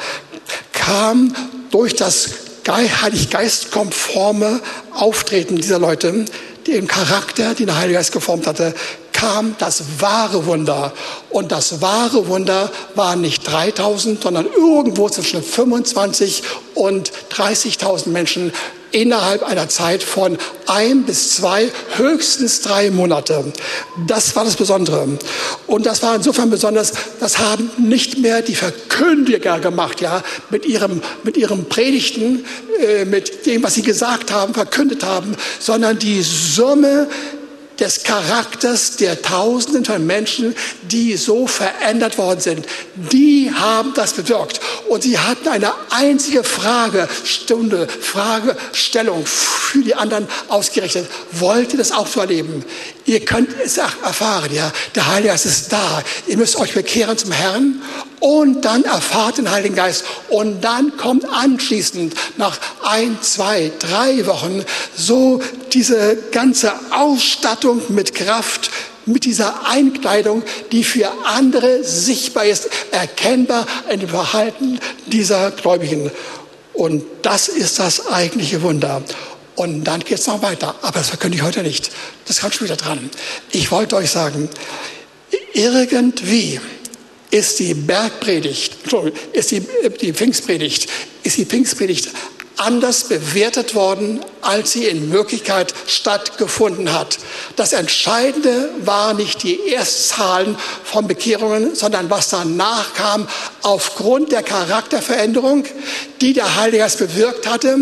[0.72, 1.34] kam
[1.70, 2.30] durch das
[2.68, 4.60] Heiliggeist-konforme
[4.92, 6.24] Auftreten dieser Leute,
[6.66, 8.74] den Charakter, den der Heilige Geist geformt hatte,
[9.22, 10.92] kam das wahre Wunder.
[11.30, 16.42] Und das wahre Wunder war nicht 3000, sondern irgendwo zwischen 25
[16.74, 18.52] und 30.000 Menschen
[18.90, 23.52] innerhalb einer Zeit von ein bis zwei, höchstens drei Monate.
[24.08, 25.06] Das war das Besondere.
[25.68, 31.00] Und das war insofern besonders, das haben nicht mehr die Verkündiger gemacht, ja, mit ihrem,
[31.22, 32.44] mit ihrem Predigten,
[32.80, 37.08] äh, mit dem, was sie gesagt haben, verkündet haben, sondern die Summe
[37.82, 42.66] des Charakters der Tausenden von Menschen, die so verändert worden sind.
[42.94, 44.60] Die haben das bewirkt.
[44.88, 51.08] Und sie hatten eine einzige Fragestunde, Fragestellung für die anderen ausgerichtet.
[51.32, 52.64] Wollt ihr das auch so erleben?
[53.04, 54.72] Ihr könnt es erfahren, ja.
[54.94, 56.02] Der Heilige Geist ist da.
[56.26, 57.82] Ihr müsst euch bekehren zum Herrn
[58.20, 60.04] und dann erfahrt den Heiligen Geist.
[60.28, 64.64] Und dann kommt anschließend nach ein, zwei, drei Wochen
[64.96, 65.40] so
[65.72, 68.70] diese ganze Ausstattung mit Kraft,
[69.04, 76.10] mit dieser Einkleidung, die für andere sichtbar ist, erkennbar in dem Verhalten dieser Gläubigen.
[76.72, 79.02] Und das ist das eigentliche Wunder.
[79.62, 80.74] Und dann geht es noch weiter.
[80.82, 81.92] Aber das verkünde ich heute nicht.
[82.26, 83.08] Das kommt später dran.
[83.52, 84.48] Ich wollte euch sagen,
[85.52, 86.58] irgendwie
[87.30, 88.74] ist die Bergpredigt,
[89.32, 89.64] ist die,
[90.00, 90.88] die Pfingstpredigt,
[91.22, 92.08] ist die Pfingstpredigt
[92.56, 97.18] anders bewertet worden, als sie in Wirklichkeit stattgefunden hat.
[97.54, 103.28] Das Entscheidende war nicht die Erstzahlen von Bekehrungen, sondern was danach kam
[103.62, 105.66] aufgrund der Charakterveränderung,
[106.20, 107.78] die der Heilige Geist bewirkt hatte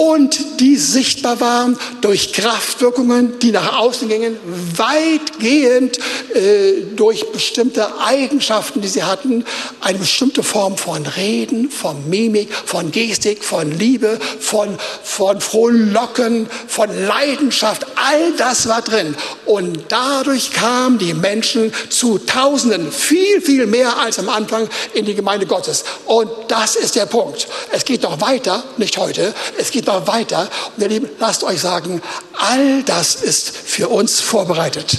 [0.00, 4.38] und die sichtbar waren durch Kraftwirkungen, die nach außen gingen,
[4.74, 5.98] weitgehend
[6.34, 9.44] äh, durch bestimmte Eigenschaften, die sie hatten,
[9.82, 16.88] eine bestimmte Form von Reden, von Mimik, von Gestik, von Liebe, von, von Frohlocken, von
[17.06, 19.14] Leidenschaft, all das war drin.
[19.44, 25.14] Und dadurch kamen die Menschen zu Tausenden, viel, viel mehr als am Anfang in die
[25.14, 25.84] Gemeinde Gottes.
[26.06, 27.48] Und das ist der Punkt.
[27.70, 30.48] Es geht noch weiter, nicht heute, es geht noch weiter.
[30.76, 32.00] Und ihr Lieben, lasst euch sagen,
[32.38, 34.98] all das ist für uns vorbereitet.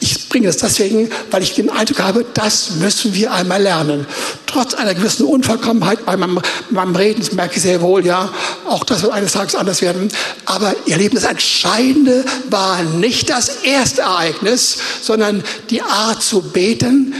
[0.00, 4.06] Ich bringe das deswegen, weil ich den Eindruck habe, das müssen wir einmal lernen.
[4.46, 8.32] Trotz einer gewissen Unvollkommenheit bei meinem, meinem Reden, merke ich sehr wohl, ja,
[8.68, 10.08] auch das wird eines Tages anders werden.
[10.44, 17.14] Aber ihr Leben, das Entscheidende war nicht das erste Ereignis, sondern die Art zu beten,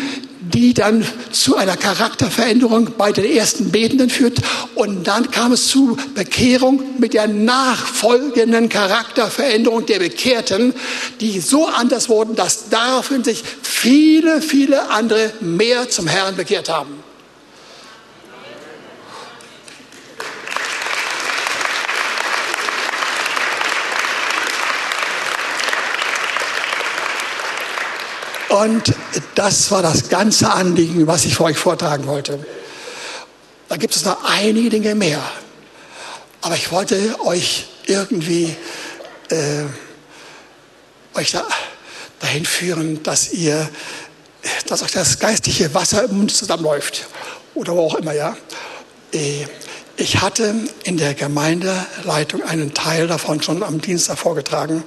[0.54, 4.38] die dann zu einer Charakterveränderung bei den ersten Betenden führt.
[4.74, 10.72] Und dann kam es zu Bekehrung mit der nachfolgenden Charakterveränderung der Bekehrten,
[11.20, 17.03] die so anders wurden, dass daraufhin sich viele, viele andere mehr zum Herrn bekehrt haben.
[28.54, 28.94] Und
[29.34, 32.38] das war das ganze Anliegen, was ich für euch vortragen wollte.
[33.68, 35.20] Da gibt es noch einige Dinge mehr.
[36.40, 38.54] Aber ich wollte euch irgendwie
[39.30, 39.64] äh,
[41.14, 41.44] euch da,
[42.20, 43.68] dahin führen, dass ihr,
[44.68, 47.08] dass euch das geistliche Wasser im Mund zusammenläuft.
[47.56, 48.36] Oder wo auch immer, ja.
[49.12, 49.46] Äh,
[49.96, 54.82] ich hatte in der Gemeindeleitung einen Teil davon schon am Dienstag vorgetragen.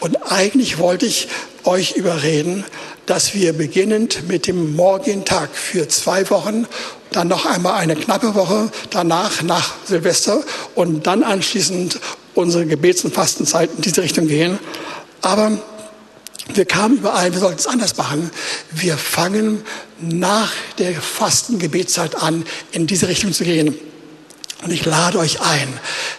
[0.00, 1.28] Und eigentlich wollte ich
[1.64, 2.64] euch überreden,
[3.06, 6.66] dass wir beginnend mit dem morgigen Tag für zwei Wochen,
[7.10, 10.42] dann noch einmal eine knappe Woche danach nach Silvester
[10.74, 11.98] und dann anschließend
[12.34, 14.58] unsere Gebets- und Fastenzeit in diese Richtung gehen.
[15.20, 15.52] Aber
[16.54, 18.30] wir kamen überall, wir sollten es anders machen.
[18.70, 19.64] Wir fangen
[20.00, 23.76] nach der Fastengebetszeit an, in diese Richtung zu gehen.
[24.62, 25.68] Und ich lade euch ein,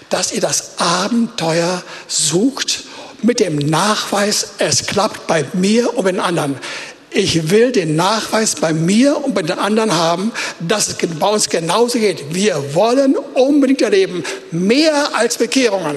[0.09, 2.83] dass ihr das Abenteuer sucht
[3.21, 6.57] mit dem Nachweis, es klappt bei mir und bei den anderen.
[7.15, 11.47] Ich will den Nachweis bei mir und bei den anderen haben, dass es bei uns
[11.47, 12.33] genauso geht.
[12.33, 15.95] Wir wollen unbedingt erleben, mehr als Bekehrungen,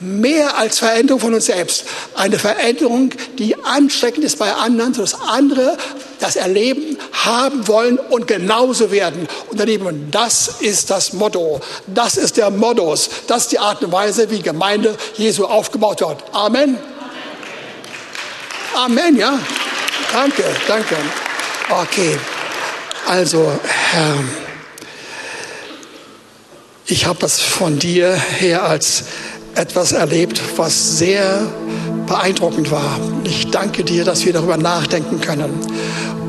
[0.00, 1.84] mehr als Veränderung von uns selbst.
[2.14, 5.76] Eine Veränderung, die ansteckend ist bei anderen, sodass andere
[6.18, 10.08] das Erleben haben wollen und genauso werden und erleben.
[10.10, 11.60] Das ist das Motto.
[11.86, 13.10] Das ist der Modus.
[13.26, 16.24] Das ist die Art und Weise, wie Gemeinde Jesu aufgebaut wird.
[16.32, 16.78] Amen.
[18.74, 19.38] Amen, ja.
[20.14, 20.94] Danke, danke.
[21.68, 22.16] Okay,
[23.08, 24.14] also Herr,
[26.86, 29.06] ich habe das von dir her als
[29.56, 31.50] etwas erlebt, was sehr
[32.06, 33.00] beeindruckend war.
[33.24, 35.50] Ich danke dir, dass wir darüber nachdenken können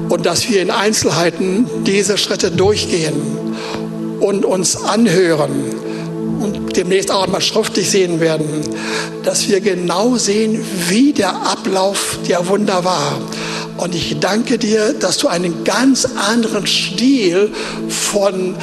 [0.10, 3.22] und dass wir in Einzelheiten diese Schritte durchgehen
[4.20, 5.76] und uns anhören
[6.42, 8.64] und demnächst auch einmal schriftlich sehen werden,
[9.24, 13.20] dass wir genau sehen, wie der Ablauf der Wunder war
[13.78, 17.52] und ich danke dir, dass du einen ganz anderen Stil
[17.90, 18.56] von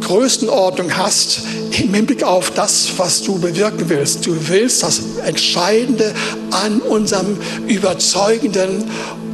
[0.00, 1.40] Größenordnung hast
[1.78, 4.26] im Hinblick auf das, was du bewirken willst.
[4.26, 6.14] Du willst das Entscheidende
[6.50, 8.84] an unserem überzeugenden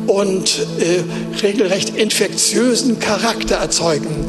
[0.07, 1.03] und äh,
[1.43, 4.27] regelrecht infektiösen Charakter erzeugen.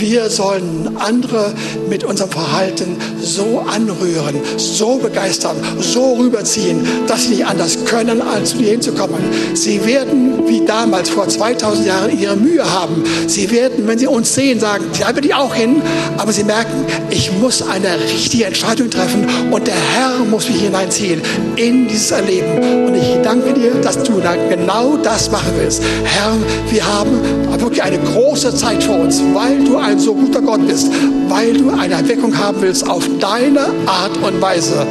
[0.00, 1.52] Wir sollen andere
[1.90, 8.52] mit unserem Verhalten so anrühren, so begeistern, so rüberziehen, dass sie nicht anders können, als
[8.52, 9.20] zu dir hinzukommen.
[9.52, 13.04] Sie werden, wie damals vor 2000 Jahren, ihre Mühe haben.
[13.26, 15.82] Sie werden, wenn sie uns sehen, sagen, da will ich auch hin.
[16.16, 21.20] Aber sie merken, ich muss eine richtige Entscheidung treffen und der Herr muss mich hineinziehen
[21.56, 22.86] in dieses Erleben.
[22.86, 25.82] Und ich danke dir, dass du da genau das machen willst.
[26.04, 26.32] Herr,
[26.70, 30.90] wir haben wirklich eine große Zeit vor uns, weil du ein so guter Gott bist,
[31.28, 34.86] weil du eine Erweckung haben willst auf deine Art und Weise.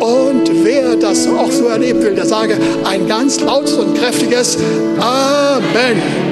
[0.00, 4.56] Und wer das auch so erleben will, der sage ein ganz lautes und kräftiges
[5.00, 6.27] Amen.